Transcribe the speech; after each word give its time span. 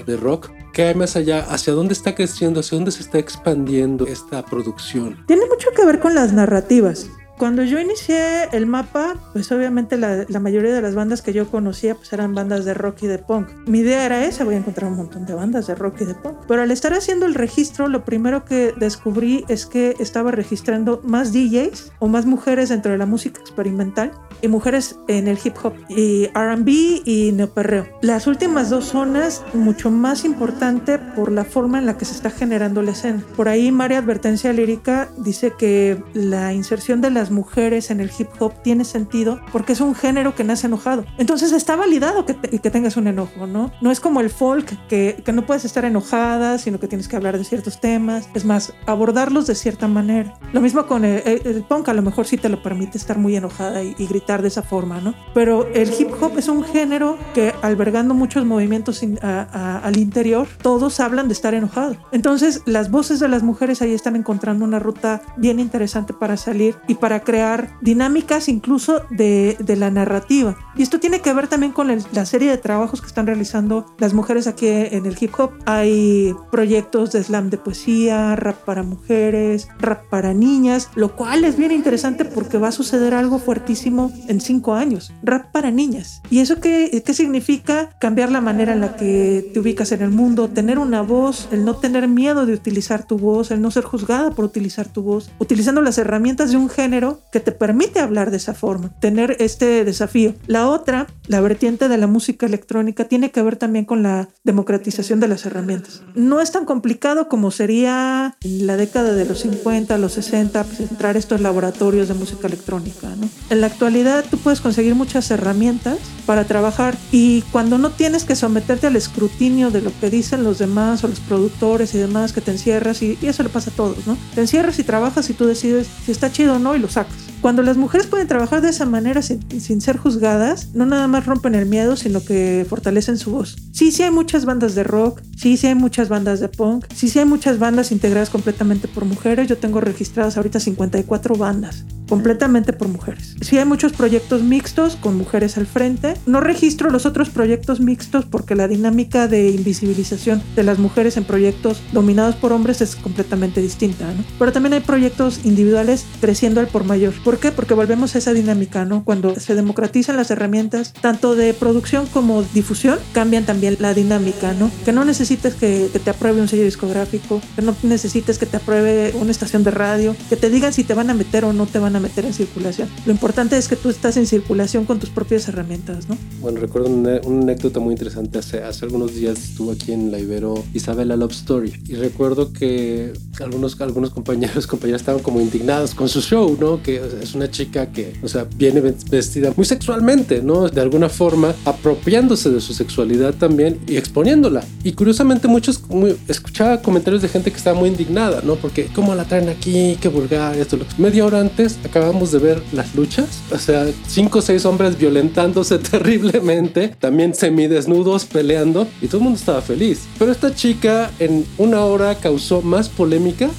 de 0.06 0.18
rock. 0.18 0.52
¿Qué 0.72 0.84
hay 0.84 0.94
más 0.94 1.16
allá? 1.16 1.40
¿Hacia 1.50 1.74
dónde 1.74 1.94
está 1.94 2.14
creciendo? 2.14 2.60
¿Hacia 2.60 2.76
dónde 2.76 2.92
se 2.92 3.02
está 3.02 3.18
expandiendo 3.18 4.06
esta 4.06 4.46
producción? 4.46 5.18
Tiene 5.26 5.48
mucho 5.48 5.72
que 5.76 5.84
ver 5.84 6.00
con 6.00 6.14
las 6.14 6.34
narrativas. 6.34 7.10
Cuando 7.40 7.64
yo 7.64 7.80
inicié 7.80 8.46
el 8.52 8.66
mapa, 8.66 9.16
pues 9.34 9.52
obviamente 9.52 9.96
la, 9.96 10.26
mayoría 10.40 10.74
de 10.74 10.82
las 10.82 10.96
bandas 10.96 11.22
que 11.22 11.34
yo 11.34 11.48
conocía 11.48 11.94
pues 11.94 12.12
eran 12.14 12.34
bandas 12.34 12.66
de 12.66 12.74
rock 12.74 13.04
y 13.04 13.08
de 13.08 13.20
punk. 13.20 13.50
Mi 13.68 13.80
idea 13.80 14.06
era 14.06 14.26
esa, 14.26 14.44
voy 14.44 14.56
a 14.56 14.58
encontrar 14.58 14.92
un 14.92 14.98
montón 14.98 15.26
de 15.28 15.36
bandas 15.36 15.68
de 15.68 15.76
rock 15.76 16.02
y 16.02 16.06
de 16.06 16.16
punk. 16.16 16.38
Pero 16.48 16.64
al 16.64 16.72
estar 16.72 16.94
haciendo 16.94 17.28
el 17.28 17.36
registro, 17.36 17.88
lo 17.90 18.06
primero 18.06 18.44
que 18.44 18.74
descubrí 18.78 19.46
es 19.50 19.68
que 19.68 19.96
estaba 20.00 20.32
registrando 20.32 21.00
más 21.04 21.32
DJs 21.32 21.92
o 22.00 22.08
más 22.08 22.26
mujeres 22.26 22.70
dentro 22.70 22.92
de 22.92 22.98
la 22.98 23.06
música 23.06 23.40
experimental 23.40 24.12
y 24.42 24.48
mujeres 24.48 25.00
en 25.08 25.28
el 25.28 25.40
hip 25.44 25.56
hop 25.64 25.74
y 25.90 26.28
RB 26.28 26.68
y 27.06 27.32
neoperreo. 27.34 27.88
Las 28.02 28.28
últimas 28.28 28.70
dos 28.70 28.86
zonas 28.86 29.44
mucho 29.54 29.92
más 29.92 30.26
importante 30.26 30.98
por 30.98 31.32
la 31.32 31.46
forma 31.46 31.80
en 31.80 31.86
la 31.86 31.98
que 31.98 32.06
se 32.06 32.14
está 32.14 32.30
generando 32.30 32.82
la 32.82 32.92
escena. 32.92 33.24
Por 33.36 33.50
ahí 33.50 33.72
María 33.72 34.00
Advertencia 34.00 34.54
Lírica 34.54 35.10
dice 35.18 35.54
que 35.58 36.02
la 36.14 36.54
inserción 36.54 37.02
de 37.02 37.12
las 37.12 37.32
mujeres 37.32 37.92
en 37.92 38.00
el 38.00 38.12
hip 38.18 38.30
hop 38.40 38.54
tiene 38.64 38.86
sentido 38.86 39.40
porque 39.52 39.74
es 39.74 39.82
un 39.82 39.96
género 39.96 40.36
que 40.36 40.44
nace 40.44 40.68
enojado. 40.68 41.06
Entonces 41.18 41.52
está 41.52 41.76
validado 41.76 42.26
que, 42.26 42.36
que 42.36 42.70
tengas 42.70 42.98
un 42.98 43.08
enojo, 43.08 43.48
¿no? 43.48 43.72
No 43.82 43.92
es 43.92 44.00
como 44.00 44.22
el 44.22 44.30
folk 44.30 44.88
que, 44.88 45.22
que, 45.24 45.34
no 45.34 45.46
puedes 45.46 45.66
estar 45.66 45.86
enojada, 45.86 46.58
sino 46.58 46.80
que 46.80 46.88
tienes 46.88 47.08
que 47.08 47.16
hablar 47.16 47.38
de 47.38 47.44
ciertos 47.44 47.80
temas. 47.80 48.30
Es 48.34 48.46
más, 48.46 48.74
abordarlos 48.86 49.48
de 49.48 49.56
cierta 49.56 49.88
manera. 49.88 50.34
Lo 50.54 50.62
mismo 50.62 50.86
con 50.86 51.06
el, 51.06 51.66
punk, 51.68 51.90
a 51.90 51.94
lo 51.94 52.02
mejor 52.02 52.26
sí 52.26 52.38
te 52.38 52.50
lo 52.50 52.62
permite 52.62 52.98
estar 52.98 53.18
muy 53.18 53.36
enojada 53.36 53.84
y, 53.84 54.08
gritar 54.08 54.27
de 54.28 54.50
esa 54.50 54.62
forma, 54.62 55.00
¿no? 55.00 55.16
Pero 55.34 55.68
el 55.74 55.90
hip 55.98 56.12
hop 56.22 56.38
es 56.38 56.50
un 56.50 56.64
género 56.64 57.18
que 57.34 57.54
albergando 57.62 58.14
muchos 58.14 58.46
movimientos 58.46 59.02
al 59.22 59.98
interior, 59.98 60.48
todos 60.62 61.00
hablan 61.00 61.28
de 61.28 61.34
estar 61.34 61.54
enojado. 61.54 61.96
Entonces 62.12 62.62
las 62.66 62.92
voces 62.92 63.20
de 63.20 63.30
las 63.30 63.42
mujeres 63.42 63.82
ahí 63.82 63.94
están 63.94 64.16
encontrando 64.16 64.66
una 64.66 64.80
ruta 64.80 65.22
bien 65.38 65.60
interesante 65.60 66.14
para 66.14 66.36
salir 66.36 66.76
y 66.88 66.96
para 66.96 67.22
crear 67.22 67.70
dinámicas 67.82 68.50
incluso 68.50 69.04
de, 69.10 69.56
la 69.78 69.92
narrativa. 69.92 70.58
Y 70.76 70.82
esto 70.82 71.00
tiene 71.00 71.22
que 71.22 71.34
ver 71.34 71.48
también 71.48 71.72
con 71.72 71.88
la 71.88 72.26
serie 72.26 72.50
de 72.50 72.58
trabajos 72.58 73.00
que 73.02 73.08
están 73.08 73.28
realizando 73.28 73.86
las 73.98 74.14
mujeres 74.14 74.48
aquí 74.48 74.68
en 74.68 75.06
el 75.06 75.16
hip 75.20 75.34
hop. 75.38 75.52
Hay 75.66 76.36
proyectos 76.52 77.12
de 77.12 77.24
slam 77.24 77.50
de 77.50 77.58
poesía, 77.58 78.36
rap 78.36 78.58
para 78.66 78.84
mujeres, 78.84 79.70
rap 79.80 80.10
para 80.10 80.34
niñas, 80.34 80.90
lo 80.96 81.16
cual 81.16 81.46
es 81.46 81.58
bien 81.58 81.72
interesante 81.72 82.26
porque 82.26 82.58
va 82.58 82.70
a 82.70 82.72
suceder 82.72 83.14
algo 83.14 83.40
fuertísimo 83.40 84.12
en 84.28 84.42
cinco 84.42 84.74
años. 84.74 85.14
Rap 85.24 85.52
para 85.52 85.72
niñas. 85.72 86.22
¿Y 86.30 86.40
eso 86.40 86.60
qué, 86.60 87.04
qué 87.06 87.14
significa? 87.14 87.90
Cambiar 88.00 88.32
la 88.32 88.42
manera 88.42 88.74
en 88.74 88.82
la 88.82 88.96
que 88.96 89.50
te 89.54 89.60
ubicas 89.60 89.92
en 89.92 90.02
el 90.02 90.10
mundo, 90.10 90.50
tener 90.50 90.80
una 90.80 91.02
voz, 91.02 91.48
el 91.52 91.66
no 91.66 91.76
tener 91.76 92.08
miedo 92.08 92.46
de 92.46 92.54
utilizar 92.54 93.06
tu 93.06 93.18
voz, 93.18 93.52
el 93.52 93.62
no 93.62 93.72
ser 93.72 93.84
juzgada 93.84 94.32
por 94.32 94.46
utilizar 94.46 94.88
tu 94.88 95.02
voz, 95.02 95.30
utilizando 95.40 95.82
las 95.82 95.98
herramientas 95.98 96.52
de 96.52 96.58
un 96.58 96.70
género 96.70 97.22
que 97.32 97.40
te 97.40 97.52
permite 97.52 98.00
hablar 98.00 98.32
de 98.32 98.38
esa 98.38 98.54
forma, 98.54 98.90
tener 99.00 99.38
este 99.40 99.84
desafío. 99.84 100.34
La 100.48 100.68
otra, 100.68 101.08
la 101.28 101.42
vertiente 101.42 101.88
de 101.88 101.98
la 101.98 102.08
música 102.08 102.46
electrónica, 102.46 103.06
tiene 103.06 103.32
que 103.32 103.42
ver 103.42 103.56
también 103.56 103.86
con 103.86 104.04
la 104.04 104.30
democratización 104.44 105.20
de 105.20 105.28
las 105.28 105.46
herramientas. 105.46 106.02
No 106.16 106.42
es 106.42 106.52
tan 106.52 106.66
complicado 106.66 107.28
como 107.28 107.52
sería 107.52 108.38
en 108.42 108.68
la 108.68 108.78
década 108.78 109.14
de 109.14 109.26
los 109.26 109.40
50, 109.40 109.98
los 109.98 110.14
60, 110.14 110.64
pues, 110.64 110.80
entrar 110.80 111.18
estos 111.18 111.42
laboratorios 111.42 112.08
de 112.08 112.14
música 112.14 112.48
electrónica. 112.48 113.10
En 113.50 113.62
la 113.62 113.68
actualidad 113.68 114.07
tú 114.30 114.38
puedes 114.38 114.62
conseguir 114.62 114.96
muchas 114.96 115.30
herramientas 115.32 115.98
para 116.26 116.46
trabajar 116.46 116.98
y 117.12 117.42
cuando 117.52 117.78
no 117.78 117.92
tienes 117.92 118.24
que 118.24 118.36
someterte 118.36 118.88
al 118.88 118.96
escrutinio 118.96 119.72
de 119.72 119.82
lo 119.82 119.92
que 120.00 120.10
dicen 120.10 120.44
los 120.44 120.58
demás 120.58 121.04
o 121.04 121.08
los 121.08 121.20
productores 121.20 121.94
y 121.94 121.98
demás, 121.98 122.34
que 122.34 122.42
te 122.42 122.52
encierras 122.52 123.02
y, 123.02 123.18
y 123.22 123.28
eso 123.28 123.44
le 123.44 123.50
pasa 123.50 123.72
a 123.72 123.74
todos, 123.74 124.08
¿no? 124.08 124.18
Te 124.36 124.42
encierras 124.42 124.80
y 124.80 124.84
trabajas 124.84 125.30
y 125.30 125.34
tú 125.34 125.46
decides 125.46 125.88
si 126.06 126.12
está 126.12 126.32
chido 126.32 126.56
o 126.56 126.60
no 126.60 126.76
y 126.76 126.80
lo 126.80 126.90
sacas. 126.90 127.27
Cuando 127.42 127.62
las 127.62 127.78
mujeres 127.78 128.08
pueden 128.08 128.28
trabajar 128.28 128.62
de 128.62 128.70
esa 128.70 128.86
manera 128.86 129.22
sin, 129.22 129.82
ser 129.82 129.98
juzgadas, 129.98 130.74
no 130.74 130.86
nada 130.86 131.08
más 131.08 131.26
rompen 131.26 131.56
el 131.56 131.66
miedo, 131.66 131.96
sino 131.96 132.24
que 132.24 132.66
fortalecen 132.68 133.18
su 133.18 133.32
voz. 133.32 133.56
Sí, 133.72 133.92
sí 133.92 134.04
hay 134.04 134.12
muchas 134.12 134.46
bandas 134.46 134.76
de 134.76 134.84
rock, 134.84 135.22
sí, 135.36 135.56
sí 135.58 135.68
hay 135.68 135.76
muchas 135.76 136.10
bandas 136.10 136.40
de 136.40 136.50
punk, 136.50 136.86
sí, 136.94 137.10
sí 137.10 137.20
hay 137.20 137.26
muchas 137.26 137.60
bandas 137.60 137.92
integradas 137.92 138.30
completamente 138.30 138.88
por 138.88 139.06
mujeres. 139.06 139.48
Yo 139.48 139.58
tengo 139.58 139.82
registradas 139.82 140.38
ahorita 140.38 140.60
54 140.60 141.36
bandas 141.36 141.86
completamente 142.08 142.74
por 142.74 142.88
mujeres. 142.88 143.36
Sí 143.42 143.58
hay 143.58 143.66
muchos 143.66 143.94
proyectos 143.94 144.42
mixtos 144.42 144.96
con 144.96 145.18
mujeres 145.18 145.58
al 145.58 145.68
frente. 145.68 146.16
No 146.26 146.40
registro 146.40 146.90
los 146.90 147.06
otros 147.06 147.30
proyectos 147.30 147.80
mixtos 147.80 148.26
porque 148.26 148.56
la 148.56 148.68
dinámica 148.68 149.28
de 149.28 149.50
invisibilización 149.50 150.42
de 150.56 150.64
las 150.64 150.80
mujeres 150.80 151.18
en 151.18 151.26
proyectos 151.26 151.82
dominados 151.92 152.36
por 152.36 152.54
hombres 152.54 152.82
es 152.82 152.96
completamente 152.96 153.62
distinta, 153.62 154.06
¿no? 154.06 154.24
Pero 154.40 154.52
también 154.52 154.74
hay 154.74 154.80
proyectos 154.80 155.42
individuales 155.44 156.06
creciendo 156.22 156.62
al 156.62 156.68
por 156.68 156.84
mayor. 156.84 157.14
¿Por 157.28 157.40
qué? 157.40 157.52
Porque 157.52 157.74
volvemos 157.74 158.16
a 158.16 158.20
esa 158.20 158.32
dinámica, 158.32 158.86
¿no? 158.86 159.04
Cuando 159.04 159.38
se 159.38 159.54
democratizan 159.54 160.16
las 160.16 160.32
herramientas, 160.32 160.94
tanto 160.94 161.36
de 161.36 161.54
producción 161.54 162.06
como 162.08 162.42
difusión, 162.42 163.00
cambian 163.12 163.46
también 163.46 163.76
la 163.82 163.94
dinámica, 163.94 164.54
¿no? 164.54 164.72
Que 164.86 164.94
no 164.94 165.04
necesites 165.04 165.54
que, 165.54 165.90
te 166.02 166.10
apruebe 166.10 166.40
un 166.40 166.48
sello 166.48 166.64
discográfico, 166.64 167.42
que 167.58 167.64
no 167.64 167.76
necesites 167.84 168.38
que 168.38 168.46
te 168.46 168.56
apruebe 168.56 169.14
una 169.20 169.32
estación 169.32 169.66
de 169.66 169.72
radio, 169.72 170.16
que 170.30 170.38
te 170.38 170.50
digan 170.50 170.72
si 170.72 170.86
te 170.86 170.94
van 170.94 171.10
a 171.10 171.14
meter 171.14 171.44
o 171.44 171.52
no 171.52 171.66
te 171.66 171.80
van 171.80 171.98
a 171.98 172.00
meter 172.00 172.24
en 172.24 172.34
circulación. 172.34 172.88
Lo 173.06 173.12
importante 173.12 173.58
es 173.58 173.68
que 173.68 173.76
tú 173.76 173.90
estás 173.90 174.16
en 174.16 174.26
circulación 174.26 174.86
con 174.86 174.98
tus 174.98 175.10
propias 175.10 175.50
herramientas, 175.50 176.08
¿no? 176.08 176.18
Bueno, 176.40 176.62
recuerdo 176.62 176.88
una, 176.88 177.18
anécdota 177.18 177.82
muy 177.82 177.92
interesante. 177.92 178.40
Hace, 178.40 178.64
hace 178.64 178.86
algunos 178.86 179.14
días 179.14 179.38
estuvo 179.38 179.74
aquí 179.74 179.92
en 179.92 180.14
la 180.14 180.20
Ibero 180.20 180.64
Isabela 180.74 181.18
Love 181.18 181.34
Story 181.34 181.74
y 181.90 181.96
recuerdo 181.96 182.54
que 182.54 183.12
algunos, 183.42 183.82
algunos 183.82 184.12
compañeros, 184.12 184.66
compañeras 184.68 185.02
estaban 185.02 185.22
como 185.22 185.42
indignados 185.42 185.94
con 185.94 186.08
su 186.08 186.22
show, 186.22 186.56
¿no? 186.58 186.82
Que 186.82 187.17
es 187.22 187.36
una 187.36 187.50
chica 187.50 187.92
que, 187.92 188.14
o 188.24 188.28
sea, 188.28 188.48
viene 188.56 188.82
vestida 188.82 189.54
muy 189.56 189.66
sexualmente, 189.66 190.42
¿no? 190.42 190.70
De 190.70 190.82
alguna 190.82 191.10
forma, 191.10 191.54
apropiándose 191.66 192.50
de 192.50 192.62
su 192.62 192.74
sexualidad 192.74 193.34
también 193.36 193.80
y 193.88 193.98
exponiéndola. 193.98 194.64
Y 194.84 194.94
curiosamente 194.94 195.48
muchos, 195.48 195.82
escuchaba 196.28 196.82
comentarios 196.82 197.22
de 197.22 197.30
gente 197.30 197.52
que 197.52 197.58
estaba 197.58 197.78
muy 197.78 197.90
indignada, 197.90 198.42
¿no? 198.44 198.56
Porque, 198.56 198.88
¿cómo 198.94 199.16
la 199.16 199.26
traen 199.26 199.50
aquí? 199.50 199.98
Qué 200.02 200.10
vulgar, 200.10 200.58
esto. 200.58 200.78
Media 200.98 201.26
hora 201.26 201.40
antes 201.40 201.78
acabamos 201.84 202.32
de 202.32 202.40
ver 202.40 202.62
las 202.74 202.96
luchas, 202.96 203.42
o 203.52 203.58
sea, 203.58 203.88
cinco 204.08 204.40
o 204.40 204.42
seis 204.42 204.66
hombres 204.66 204.98
violentándose 204.98 205.78
terriblemente, 205.92 206.90
también 207.00 207.34
semidesnudos 207.34 208.26
peleando 208.26 208.88
y 209.02 209.08
todo 209.08 209.18
el 209.18 209.24
mundo 209.24 209.40
estaba 209.40 209.62
feliz. 209.62 210.02
Pero 210.20 210.32
esta 210.32 210.54
chica 210.54 211.12
en 211.20 211.46
una 211.58 211.82
hora 211.86 212.16
causó 212.16 212.62
más 212.62 212.90
polémica 212.90 213.50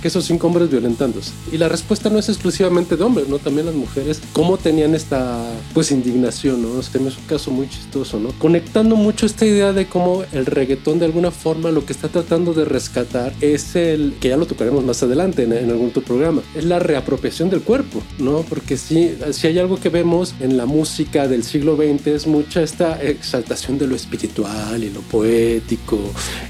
que 0.00 0.08
esos 0.08 0.24
cinco 0.24 0.46
hombres 0.46 0.70
violentándose. 0.70 1.32
Y 1.52 1.58
la 1.58 1.68
respuesta 1.68 2.10
no 2.10 2.18
es 2.18 2.28
exclusivamente 2.28 2.96
hombres, 3.02 3.28
¿no? 3.28 3.38
También 3.38 3.66
las 3.66 3.74
mujeres, 3.74 4.20
cómo 4.32 4.56
tenían 4.56 4.94
esta, 4.94 5.44
pues, 5.74 5.90
indignación, 5.90 6.62
¿no? 6.62 6.80
Este 6.80 6.98
es 6.98 7.18
un 7.18 7.24
caso 7.26 7.50
muy 7.50 7.68
chistoso, 7.68 8.18
¿no? 8.18 8.30
Conectando 8.38 8.96
mucho 8.96 9.26
esta 9.26 9.46
idea 9.46 9.72
de 9.72 9.86
cómo 9.86 10.24
el 10.32 10.46
reggaetón 10.46 10.98
de 10.98 11.04
alguna 11.04 11.30
forma 11.30 11.70
lo 11.70 11.84
que 11.84 11.92
está 11.92 12.08
tratando 12.08 12.54
de 12.54 12.64
rescatar 12.64 13.32
es 13.40 13.76
el, 13.76 14.14
que 14.20 14.30
ya 14.30 14.36
lo 14.36 14.46
tocaremos 14.46 14.84
más 14.84 15.02
adelante 15.02 15.42
en, 15.42 15.70
algún 15.70 15.88
otro 15.88 16.02
programa, 16.02 16.42
es 16.54 16.64
la 16.64 16.78
reapropiación 16.78 17.50
del 17.50 17.62
cuerpo, 17.62 18.02
¿no? 18.18 18.42
Porque 18.48 18.76
si, 18.76 19.16
si 19.32 19.46
hay 19.46 19.58
algo 19.58 19.78
que 19.78 19.90
vemos 19.90 20.34
en 20.40 20.56
la 20.56 20.66
música 20.66 21.28
del 21.28 21.44
siglo 21.44 21.76
XX 21.76 22.06
es 22.08 22.26
mucha 22.26 22.62
esta 22.62 23.02
exaltación 23.02 23.78
de 23.78 23.86
lo 23.86 23.94
espiritual 23.94 24.82
y 24.82 24.90
lo 24.90 25.00
poético 25.02 25.98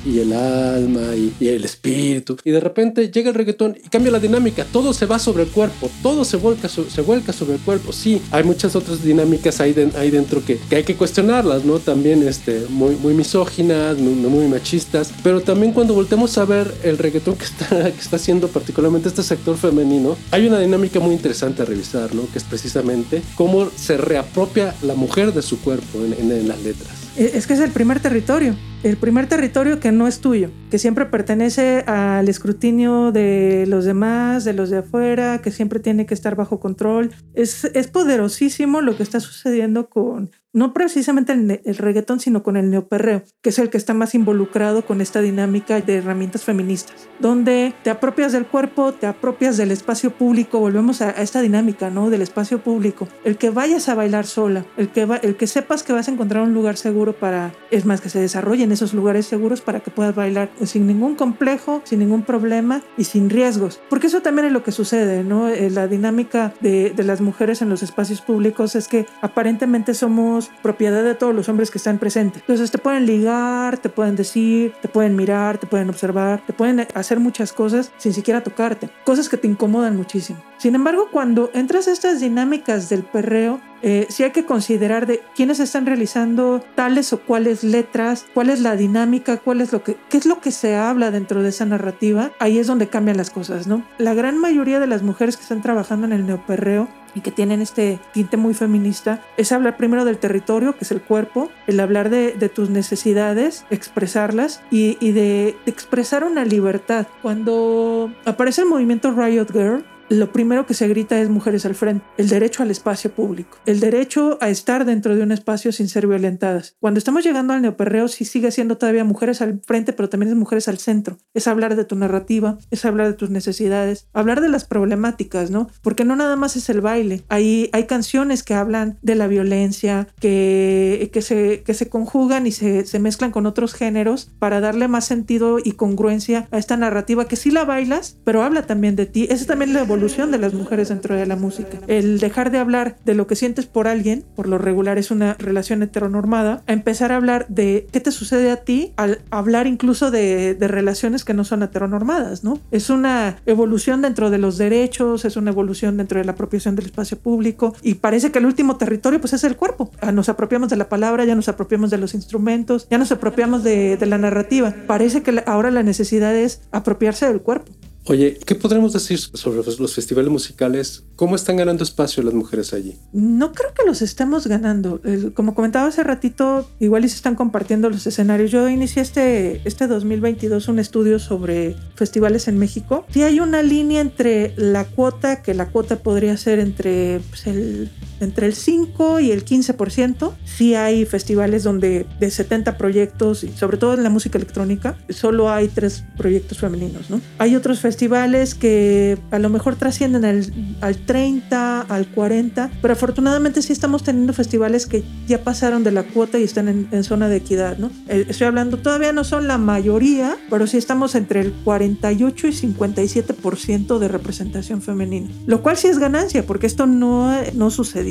y 0.06 0.20
el 0.20 0.32
alma 0.32 1.14
y, 1.16 1.32
y 1.40 1.48
el 1.48 1.64
espíritu. 1.64 2.36
Y 2.44 2.50
de 2.50 2.60
de 2.60 2.64
repente 2.64 3.10
llega 3.10 3.30
el 3.30 3.34
reggaetón 3.34 3.78
y 3.82 3.88
cambia 3.88 4.12
la 4.12 4.20
dinámica, 4.20 4.66
todo 4.70 4.92
se 4.92 5.06
va 5.06 5.18
sobre 5.18 5.44
el 5.44 5.48
cuerpo, 5.48 5.90
todo 6.02 6.26
se 6.26 6.36
vuelca, 6.40 6.68
se 6.68 7.00
vuelca 7.02 7.32
sobre 7.32 7.54
el 7.54 7.60
cuerpo. 7.60 7.92
Sí, 7.92 8.20
hay 8.30 8.44
muchas 8.44 8.74
otras 8.74 9.02
dinámicas 9.02 9.60
ahí, 9.60 9.74
ahí 9.96 10.10
dentro 10.10 10.44
que, 10.44 10.58
que, 10.58 10.76
hay 10.76 10.84
que 10.84 10.96
cuestionarlas, 10.96 11.64
¿no? 11.64 11.78
También 11.78 12.26
este, 12.26 12.66
muy, 12.68 12.96
muy 12.96 13.14
misóginas, 13.14 13.98
muy, 13.98 14.14
muy, 14.14 14.48
machistas, 14.48 15.12
pero 15.22 15.40
también 15.40 15.72
cuando 15.72 15.94
voltemos 15.94 16.36
a 16.38 16.44
ver 16.44 16.74
el 16.82 16.98
reggaetón 16.98 17.36
que 17.36 17.44
está, 17.44 17.68
que 17.92 18.00
está 18.00 18.16
haciendo 18.16 18.48
particularmente 18.48 19.08
este 19.08 19.22
sector 19.22 19.56
femenino, 19.56 20.16
hay 20.30 20.46
una 20.46 20.58
dinámica 20.58 20.98
muy 20.98 21.14
interesante 21.14 21.62
a 21.62 21.64
revisar, 21.64 22.14
¿no? 22.14 22.22
Que 22.32 22.38
es 22.38 22.44
precisamente 22.44 23.22
cómo 23.36 23.70
se 23.76 23.96
reapropia 23.96 24.74
la 24.82 24.94
mujer 24.94 25.32
de 25.32 25.42
su 25.42 25.60
cuerpo 25.60 26.04
en, 26.04 26.30
en 26.30 26.48
las 26.48 26.60
letras. 26.62 26.99
Es 27.16 27.46
que 27.46 27.54
es 27.54 27.60
el 27.60 27.70
primer 27.70 28.00
territorio 28.00 28.56
el 28.82 28.96
primer 28.96 29.26
territorio 29.26 29.78
que 29.78 29.92
no 29.92 30.08
es 30.08 30.20
tuyo, 30.20 30.50
que 30.70 30.78
siempre 30.78 31.06
pertenece 31.06 31.84
al 31.86 32.28
escrutinio 32.28 33.12
de 33.12 33.66
los 33.66 33.84
demás, 33.84 34.44
de 34.44 34.54
los 34.54 34.70
de 34.70 34.78
afuera, 34.78 35.42
que 35.42 35.50
siempre 35.50 35.80
tiene 35.80 36.06
que 36.06 36.14
estar 36.14 36.34
bajo 36.34 36.60
control. 36.60 37.12
Es, 37.34 37.64
es 37.64 37.88
poderosísimo 37.88 38.80
lo 38.80 38.96
que 38.96 39.02
está 39.02 39.20
sucediendo 39.20 39.90
con, 39.90 40.30
no 40.52 40.72
precisamente 40.72 41.32
el, 41.32 41.76
reggaetón, 41.76 42.20
sino 42.20 42.42
con 42.42 42.56
el 42.56 42.70
neoperreo, 42.70 43.22
que 43.42 43.50
es 43.50 43.58
el 43.58 43.70
que 43.70 43.76
está 43.76 43.94
más 43.94 44.14
involucrado 44.14 44.84
con 44.84 45.00
esta 45.00 45.20
dinámica 45.20 45.80
de 45.80 45.96
herramientas 45.96 46.44
feministas, 46.44 47.08
donde 47.18 47.74
te 47.82 47.90
apropias 47.90 48.32
del 48.32 48.46
cuerpo, 48.46 48.92
te 48.92 49.06
apropias 49.06 49.56
del 49.56 49.70
espacio 49.70 50.10
público, 50.10 50.58
volvemos 50.58 51.02
a, 51.02 51.10
esta 51.10 51.42
dinámica, 51.42 51.90
¿no? 51.90 52.10
Del 52.10 52.22
espacio 52.22 52.62
público. 52.62 53.08
El 53.24 53.36
que 53.36 53.50
vayas 53.50 53.88
a 53.88 53.94
bailar 53.94 54.26
sola, 54.26 54.64
el 54.76 54.88
que, 54.88 55.04
va, 55.04 55.16
el 55.16 55.36
que 55.36 55.46
sepas 55.46 55.82
que 55.82 55.92
vas 55.92 56.08
a 56.08 56.12
encontrar 56.12 56.42
un 56.42 56.54
lugar 56.54 56.76
seguro 56.76 57.12
para, 57.12 57.52
es 57.70 57.84
más, 57.84 58.00
que 58.00 58.08
se 58.08 58.20
desarrolle 58.20 58.64
esos 58.70 58.94
lugares 58.94 59.26
seguros 59.26 59.60
para 59.60 59.80
que 59.80 59.90
puedas 59.90 60.14
bailar 60.14 60.50
sin 60.64 60.86
ningún 60.86 61.14
complejo, 61.14 61.82
sin 61.84 62.00
ningún 62.00 62.22
problema 62.22 62.82
y 62.96 63.04
sin 63.04 63.30
riesgos. 63.30 63.80
Porque 63.88 64.06
eso 64.06 64.20
también 64.22 64.46
es 64.46 64.52
lo 64.52 64.62
que 64.62 64.72
sucede, 64.72 65.24
¿no? 65.24 65.48
Eh, 65.48 65.70
la 65.70 65.86
dinámica 65.86 66.52
de, 66.60 66.90
de 66.90 67.04
las 67.04 67.20
mujeres 67.20 67.62
en 67.62 67.68
los 67.68 67.82
espacios 67.82 68.20
públicos 68.20 68.74
es 68.76 68.88
que 68.88 69.06
aparentemente 69.22 69.94
somos 69.94 70.39
propiedad 70.62 71.02
de 71.02 71.14
todos 71.14 71.34
los 71.34 71.48
hombres 71.48 71.70
que 71.70 71.78
están 71.78 71.98
presentes. 71.98 72.42
Entonces 72.42 72.70
te 72.70 72.78
pueden 72.78 73.06
ligar, 73.06 73.78
te 73.78 73.88
pueden 73.88 74.16
decir, 74.16 74.72
te 74.80 74.88
pueden 74.88 75.16
mirar, 75.16 75.58
te 75.58 75.66
pueden 75.66 75.90
observar, 75.90 76.42
te 76.46 76.52
pueden 76.52 76.86
hacer 76.94 77.20
muchas 77.20 77.52
cosas 77.52 77.92
sin 77.98 78.12
siquiera 78.12 78.42
tocarte. 78.42 78.90
Cosas 79.04 79.28
que 79.28 79.36
te 79.36 79.48
incomodan 79.48 79.96
muchísimo. 79.96 80.42
Sin 80.58 80.74
embargo, 80.74 81.08
cuando 81.10 81.50
entras 81.54 81.88
a 81.88 81.92
estas 81.92 82.20
dinámicas 82.20 82.88
del 82.88 83.02
perreo, 83.02 83.60
eh, 83.82 84.06
sí 84.08 84.24
hay 84.24 84.30
que 84.30 84.44
considerar 84.44 85.06
de 85.06 85.22
quiénes 85.34 85.60
están 85.60 85.86
realizando 85.86 86.62
tales 86.74 87.12
o 87.12 87.20
cuáles 87.20 87.64
letras, 87.64 88.26
cuál 88.34 88.50
es 88.50 88.60
la 88.60 88.76
dinámica, 88.76 89.38
cuál 89.38 89.60
es 89.60 89.72
lo 89.72 89.82
que, 89.82 89.96
qué 90.08 90.16
es 90.16 90.26
lo 90.26 90.40
que 90.40 90.50
se 90.50 90.76
habla 90.76 91.10
dentro 91.10 91.42
de 91.42 91.50
esa 91.50 91.66
narrativa. 91.66 92.32
Ahí 92.38 92.58
es 92.58 92.66
donde 92.66 92.88
cambian 92.88 93.16
las 93.16 93.30
cosas, 93.30 93.66
¿no? 93.66 93.84
La 93.98 94.14
gran 94.14 94.38
mayoría 94.38 94.80
de 94.80 94.86
las 94.86 95.02
mujeres 95.02 95.36
que 95.36 95.42
están 95.42 95.62
trabajando 95.62 96.06
en 96.06 96.12
el 96.12 96.26
neoperreo 96.26 96.88
y 97.14 97.20
que 97.20 97.30
tienen 97.30 97.60
este 97.60 97.98
tinte 98.12 98.36
muy 98.36 98.54
feminista 98.54 99.22
es 99.36 99.52
hablar 99.52 99.76
primero 99.76 100.04
del 100.04 100.18
territorio, 100.18 100.76
que 100.76 100.84
es 100.84 100.92
el 100.92 101.00
cuerpo, 101.00 101.50
el 101.66 101.80
hablar 101.80 102.10
de, 102.10 102.30
tus 102.48 102.70
necesidades, 102.70 103.64
expresarlas 103.70 104.62
y, 104.70 104.96
y 105.00 105.12
de 105.12 105.56
expresar 105.66 106.24
una 106.24 106.44
libertad. 106.44 107.06
Cuando 107.22 108.12
aparece 108.24 108.62
el 108.62 108.68
movimiento 108.68 109.12
Riot 109.12 109.52
Girl, 109.52 109.84
lo 110.10 110.32
primero 110.32 110.66
que 110.66 110.74
se 110.74 110.88
grita 110.88 111.20
es 111.20 111.30
mujeres 111.30 111.64
al 111.64 111.76
frente, 111.76 112.04
el 112.18 112.28
derecho 112.28 112.64
al 112.64 112.70
espacio 112.70 113.12
público, 113.12 113.58
el 113.64 113.78
derecho 113.78 114.38
a 114.40 114.50
estar 114.50 114.84
dentro 114.84 115.14
de 115.14 115.22
un 115.22 115.30
espacio 115.30 115.70
sin 115.70 115.88
ser 115.88 116.08
violentadas. 116.08 116.76
Cuando 116.80 116.98
estamos 116.98 117.22
llegando 117.22 117.52
al 117.52 117.62
neoperreo, 117.62 118.08
sí 118.08 118.24
sigue 118.24 118.50
siendo 118.50 118.76
todavía 118.76 119.04
mujeres 119.04 119.40
al 119.40 119.60
frente, 119.64 119.92
pero 119.92 120.08
también 120.08 120.30
es 120.30 120.36
mujeres 120.36 120.66
al 120.66 120.78
centro. 120.78 121.18
Es 121.32 121.46
hablar 121.46 121.76
de 121.76 121.84
tu 121.84 121.94
narrativa, 121.94 122.58
es 122.72 122.84
hablar 122.84 123.06
de 123.06 123.12
tus 123.12 123.30
necesidades, 123.30 124.08
hablar 124.12 124.40
de 124.40 124.48
las 124.48 124.64
problemáticas, 124.64 125.52
¿no? 125.52 125.68
Porque 125.80 126.04
no 126.04 126.16
nada 126.16 126.34
más 126.34 126.56
es 126.56 126.68
el 126.70 126.80
baile. 126.80 127.22
Hay, 127.28 127.70
hay 127.72 127.84
canciones 127.84 128.42
que 128.42 128.54
hablan 128.54 128.98
de 129.02 129.14
la 129.14 129.28
violencia, 129.28 130.08
que, 130.18 131.08
que, 131.12 131.22
se, 131.22 131.62
que 131.62 131.74
se 131.74 131.88
conjugan 131.88 132.48
y 132.48 132.52
se, 132.52 132.84
se 132.84 132.98
mezclan 132.98 133.30
con 133.30 133.46
otros 133.46 133.74
géneros 133.74 134.32
para 134.40 134.60
darle 134.60 134.88
más 134.88 135.04
sentido 135.04 135.58
y 135.62 135.72
congruencia 135.72 136.48
a 136.50 136.58
esta 136.58 136.76
narrativa 136.76 137.28
que 137.28 137.36
sí 137.36 137.52
la 137.52 137.64
bailas, 137.64 138.18
pero 138.24 138.42
habla 138.42 138.62
también 138.62 138.96
de 138.96 139.06
ti. 139.06 139.28
Esa 139.30 139.46
también 139.46 139.72
la 139.72 139.82
evolución 139.82 139.99
de 140.00 140.38
las 140.38 140.54
mujeres 140.54 140.88
dentro 140.88 141.14
de 141.14 141.26
la 141.26 141.36
música. 141.36 141.78
El 141.86 142.20
dejar 142.20 142.50
de 142.50 142.58
hablar 142.58 142.96
de 143.04 143.14
lo 143.14 143.26
que 143.26 143.36
sientes 143.36 143.66
por 143.66 143.86
alguien, 143.86 144.24
por 144.34 144.48
lo 144.48 144.56
regular 144.56 144.96
es 144.96 145.10
una 145.10 145.34
relación 145.34 145.82
heteronormada, 145.82 146.62
a 146.66 146.72
empezar 146.72 147.12
a 147.12 147.16
hablar 147.16 147.46
de 147.48 147.86
qué 147.92 148.00
te 148.00 148.10
sucede 148.10 148.50
a 148.50 148.56
ti 148.56 148.92
al 148.96 149.20
hablar 149.30 149.66
incluso 149.66 150.10
de, 150.10 150.56
relaciones 150.60 151.24
que 151.24 151.34
no 151.34 151.44
son 151.44 151.62
heteronormadas, 151.62 152.44
¿no? 152.44 152.58
Es 152.70 152.90
una 152.90 153.36
evolución 153.44 154.02
dentro 154.02 154.30
de 154.30 154.38
los 154.38 154.56
derechos, 154.56 155.24
es 155.24 155.36
una 155.36 155.50
evolución 155.50 155.96
dentro 155.96 156.18
de 156.18 156.24
la 156.24 156.32
apropiación 156.32 156.76
del 156.76 156.86
espacio 156.86 157.18
público 157.18 157.74
y 157.82 157.94
parece 157.94 158.30
que 158.30 158.38
el 158.38 158.46
último 158.46 158.76
territorio 158.76 159.20
pues 159.20 159.32
es 159.32 159.44
el 159.44 159.56
cuerpo. 159.56 159.90
Ah, 160.00 160.12
nos 160.12 160.28
apropiamos 160.28 160.70
de 160.70 160.76
la 160.76 160.88
palabra, 160.88 161.24
ya 161.24 161.34
nos 161.34 161.48
apropiamos 161.48 161.90
de 161.90 161.98
los 161.98 162.14
instrumentos, 162.14 162.86
ya 162.90 162.98
nos 162.98 163.12
apropiamos 163.12 163.64
de 163.64 163.98
la 164.06 164.18
narrativa. 164.18 164.74
Parece 164.86 165.22
que 165.22 165.42
ahora 165.46 165.70
la 165.70 165.82
necesidad 165.82 166.34
es 166.34 166.62
apropiarse 166.72 167.26
del 167.26 167.42
cuerpo. 167.42 167.72
Oye, 168.10 168.40
¿qué 168.44 168.56
podremos 168.56 168.92
decir 168.92 169.20
sobre 169.20 169.62
los 169.78 169.94
festivales 169.94 170.32
musicales? 170.32 171.04
¿Cómo 171.14 171.36
están 171.36 171.56
ganando 171.58 171.84
espacio 171.84 172.24
las 172.24 172.34
mujeres 172.34 172.74
allí? 172.74 172.98
No 173.12 173.52
creo 173.52 173.72
que 173.72 173.86
los 173.86 174.02
estemos 174.02 174.48
ganando. 174.48 175.00
Como 175.34 175.54
comentaba 175.54 175.86
hace 175.86 176.02
ratito, 176.02 176.68
igual 176.80 177.04
y 177.04 177.08
se 177.08 177.14
están 177.14 177.36
compartiendo 177.36 177.88
los 177.88 178.04
escenarios. 178.08 178.50
Yo 178.50 178.68
inicié 178.68 179.02
este, 179.02 179.60
este 179.64 179.86
2022 179.86 180.66
un 180.66 180.80
estudio 180.80 181.20
sobre 181.20 181.76
festivales 181.94 182.48
en 182.48 182.58
México. 182.58 183.06
Sí 183.10 183.22
hay 183.22 183.38
una 183.38 183.62
línea 183.62 184.00
entre 184.00 184.54
la 184.56 184.86
cuota, 184.86 185.40
que 185.40 185.54
la 185.54 185.68
cuota 185.68 186.02
podría 186.02 186.36
ser 186.36 186.58
entre 186.58 187.20
pues, 187.30 187.46
el 187.46 187.92
entre 188.20 188.46
el 188.46 188.54
5 188.54 189.20
y 189.20 189.32
el 189.32 189.44
15%. 189.44 190.32
Sí 190.44 190.74
hay 190.74 191.04
festivales 191.06 191.64
donde 191.64 192.06
de 192.18 192.30
70 192.30 192.76
proyectos, 192.76 193.44
y 193.44 193.48
sobre 193.48 193.78
todo 193.78 193.94
en 193.94 194.02
la 194.02 194.10
música 194.10 194.38
electrónica, 194.38 194.96
solo 195.08 195.50
hay 195.50 195.68
tres 195.68 196.04
proyectos 196.16 196.58
femeninos, 196.58 197.10
¿no? 197.10 197.20
Hay 197.38 197.56
otros 197.56 197.80
festivales 197.80 198.54
que 198.54 199.18
a 199.30 199.38
lo 199.38 199.48
mejor 199.48 199.76
trascienden 199.76 200.24
al, 200.24 200.52
al 200.80 200.96
30, 200.96 201.82
al 201.82 202.08
40, 202.08 202.70
pero 202.82 202.92
afortunadamente 202.92 203.62
sí 203.62 203.72
estamos 203.72 204.02
teniendo 204.02 204.32
festivales 204.32 204.86
que 204.86 205.02
ya 205.26 205.42
pasaron 205.42 205.82
de 205.84 205.92
la 205.92 206.02
cuota 206.02 206.38
y 206.38 206.44
están 206.44 206.68
en, 206.68 206.88
en 206.92 207.04
zona 207.04 207.28
de 207.28 207.36
equidad, 207.36 207.78
¿no? 207.78 207.90
Eh, 208.08 208.26
estoy 208.28 208.46
hablando, 208.46 208.78
todavía 208.78 209.12
no 209.12 209.24
son 209.24 209.48
la 209.48 209.58
mayoría, 209.58 210.36
pero 210.50 210.66
sí 210.66 210.76
estamos 210.76 211.14
entre 211.14 211.40
el 211.40 211.52
48 211.52 212.46
y 212.46 212.50
57% 212.50 213.98
de 213.98 214.08
representación 214.08 214.82
femenina, 214.82 215.30
lo 215.46 215.62
cual 215.62 215.76
sí 215.76 215.88
es 215.88 215.98
ganancia, 215.98 216.44
porque 216.46 216.66
esto 216.66 216.86
no, 216.86 217.32
no 217.54 217.70
sucedió 217.70 218.09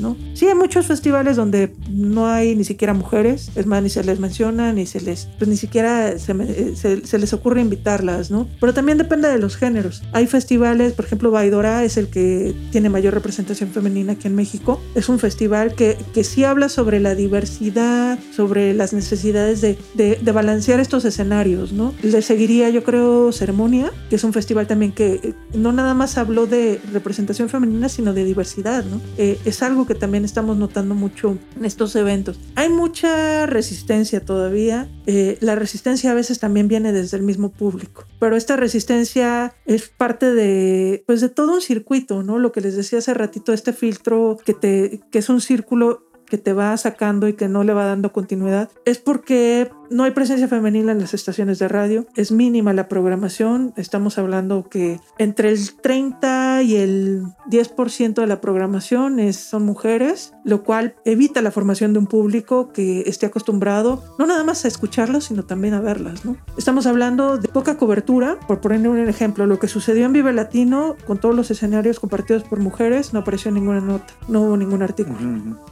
¿no? 0.00 0.16
Sí, 0.34 0.46
hay 0.46 0.54
muchos 0.54 0.86
festivales 0.86 1.36
donde 1.36 1.72
no 1.90 2.26
hay 2.26 2.54
ni 2.54 2.64
siquiera 2.64 2.94
mujeres, 2.94 3.50
es 3.54 3.66
más, 3.66 3.82
ni 3.82 3.88
se 3.88 4.04
les 4.04 4.20
menciona, 4.20 4.72
ni 4.72 4.86
se 4.86 5.00
les, 5.00 5.28
pues 5.38 5.48
ni 5.48 5.56
siquiera 5.56 6.18
se, 6.18 7.18
les 7.18 7.32
ocurre 7.32 7.60
invitarlas, 7.60 8.30
¿no? 8.30 8.48
Pero 8.60 8.74
también 8.74 8.98
depende 8.98 9.28
de 9.28 9.38
los 9.38 9.56
géneros. 9.56 10.02
Hay 10.12 10.26
festivales, 10.26 10.92
por 10.92 11.04
ejemplo, 11.04 11.30
Baidora 11.30 11.84
es 11.84 11.96
el 11.96 12.08
que 12.08 12.54
tiene 12.70 12.88
mayor 12.88 13.14
representación 13.14 13.70
femenina 13.70 14.12
aquí 14.14 14.28
en 14.28 14.34
México. 14.34 14.80
Es 14.94 15.08
un 15.08 15.18
festival 15.18 15.74
que, 15.74 15.96
que 16.14 16.24
sí 16.24 16.44
habla 16.44 16.68
sobre 16.68 17.00
la 17.00 17.14
diversidad, 17.14 18.18
sobre 18.34 18.74
las 18.74 18.92
necesidades 18.92 19.60
de, 19.60 19.78
de, 19.94 20.16
de 20.16 20.32
balancear 20.32 20.80
estos 20.80 21.04
escenarios, 21.04 21.72
¿no? 21.72 21.94
Le 22.02 22.22
seguiría, 22.22 22.70
yo 22.70 22.84
creo, 22.84 23.32
Ceremonia, 23.32 23.92
que 24.10 24.16
es 24.16 24.24
un 24.24 24.32
festival 24.32 24.66
también 24.66 24.92
que 24.92 25.20
eh, 25.22 25.34
no 25.54 25.72
nada 25.72 25.94
más 25.94 26.18
habló 26.18 26.46
de 26.46 26.80
representación 26.92 27.48
femenina, 27.48 27.88
sino 27.88 28.14
de 28.14 28.24
diversidad, 28.24 28.84
¿no? 28.84 29.00
Eh, 29.16 29.37
es 29.44 29.62
algo 29.62 29.86
que 29.86 29.94
también 29.94 30.24
estamos 30.24 30.56
notando 30.56 30.94
mucho 30.94 31.38
en 31.56 31.64
estos 31.64 31.94
eventos. 31.96 32.38
Hay 32.54 32.68
mucha 32.68 33.46
resistencia 33.46 34.24
todavía. 34.24 34.88
Eh, 35.06 35.38
la 35.40 35.54
resistencia 35.54 36.10
a 36.10 36.14
veces 36.14 36.38
también 36.38 36.68
viene 36.68 36.92
desde 36.92 37.16
el 37.16 37.22
mismo 37.22 37.50
público, 37.50 38.04
pero 38.18 38.36
esta 38.36 38.56
resistencia 38.56 39.54
es 39.66 39.88
parte 39.88 40.34
de, 40.34 41.02
pues, 41.06 41.20
de 41.20 41.28
todo 41.28 41.54
un 41.54 41.60
circuito, 41.60 42.22
¿no? 42.22 42.38
Lo 42.38 42.52
que 42.52 42.60
les 42.60 42.76
decía 42.76 42.98
hace 42.98 43.14
ratito, 43.14 43.52
este 43.52 43.72
filtro 43.72 44.38
que, 44.44 44.54
te, 44.54 45.00
que 45.10 45.18
es 45.18 45.28
un 45.28 45.40
círculo 45.40 46.08
que 46.28 46.38
te 46.38 46.52
va 46.52 46.76
sacando 46.76 47.26
y 47.28 47.32
que 47.32 47.48
no 47.48 47.64
le 47.64 47.72
va 47.72 47.86
dando 47.86 48.12
continuidad, 48.12 48.70
es 48.84 48.98
porque 48.98 49.70
no 49.90 50.04
hay 50.04 50.10
presencia 50.10 50.48
femenina 50.48 50.92
en 50.92 51.00
las 51.00 51.14
estaciones 51.14 51.58
de 51.58 51.68
radio, 51.68 52.06
es 52.16 52.32
mínima 52.32 52.72
la 52.72 52.88
programación, 52.88 53.72
estamos 53.76 54.18
hablando 54.18 54.68
que 54.68 55.00
entre 55.18 55.50
el 55.50 55.74
30 55.74 56.62
y 56.62 56.76
el 56.76 57.24
10% 57.50 58.14
de 58.14 58.26
la 58.26 58.40
programación 58.40 59.18
es, 59.18 59.36
son 59.36 59.64
mujeres, 59.64 60.34
lo 60.44 60.62
cual 60.62 60.94
evita 61.04 61.42
la 61.42 61.50
formación 61.50 61.92
de 61.92 61.98
un 61.98 62.06
público 62.06 62.72
que 62.72 63.02
esté 63.06 63.26
acostumbrado 63.26 64.02
no 64.18 64.26
nada 64.26 64.44
más 64.44 64.64
a 64.64 64.68
escucharlas, 64.68 65.24
sino 65.24 65.44
también 65.44 65.74
a 65.74 65.80
verlas. 65.80 66.24
¿no? 66.24 66.36
Estamos 66.56 66.86
hablando 66.86 67.38
de 67.38 67.48
poca 67.48 67.76
cobertura, 67.76 68.38
por 68.46 68.60
poner 68.60 68.88
un 68.88 69.08
ejemplo, 69.08 69.46
lo 69.46 69.58
que 69.58 69.68
sucedió 69.68 70.06
en 70.06 70.12
Vive 70.12 70.32
Latino 70.32 70.96
con 71.06 71.18
todos 71.18 71.34
los 71.34 71.50
escenarios 71.50 72.00
compartidos 72.00 72.44
por 72.44 72.60
mujeres, 72.60 73.12
no 73.12 73.20
apareció 73.20 73.50
ninguna 73.50 73.80
nota, 73.80 74.14
no 74.28 74.42
hubo 74.42 74.56
ningún 74.56 74.82
artículo. 74.82 75.18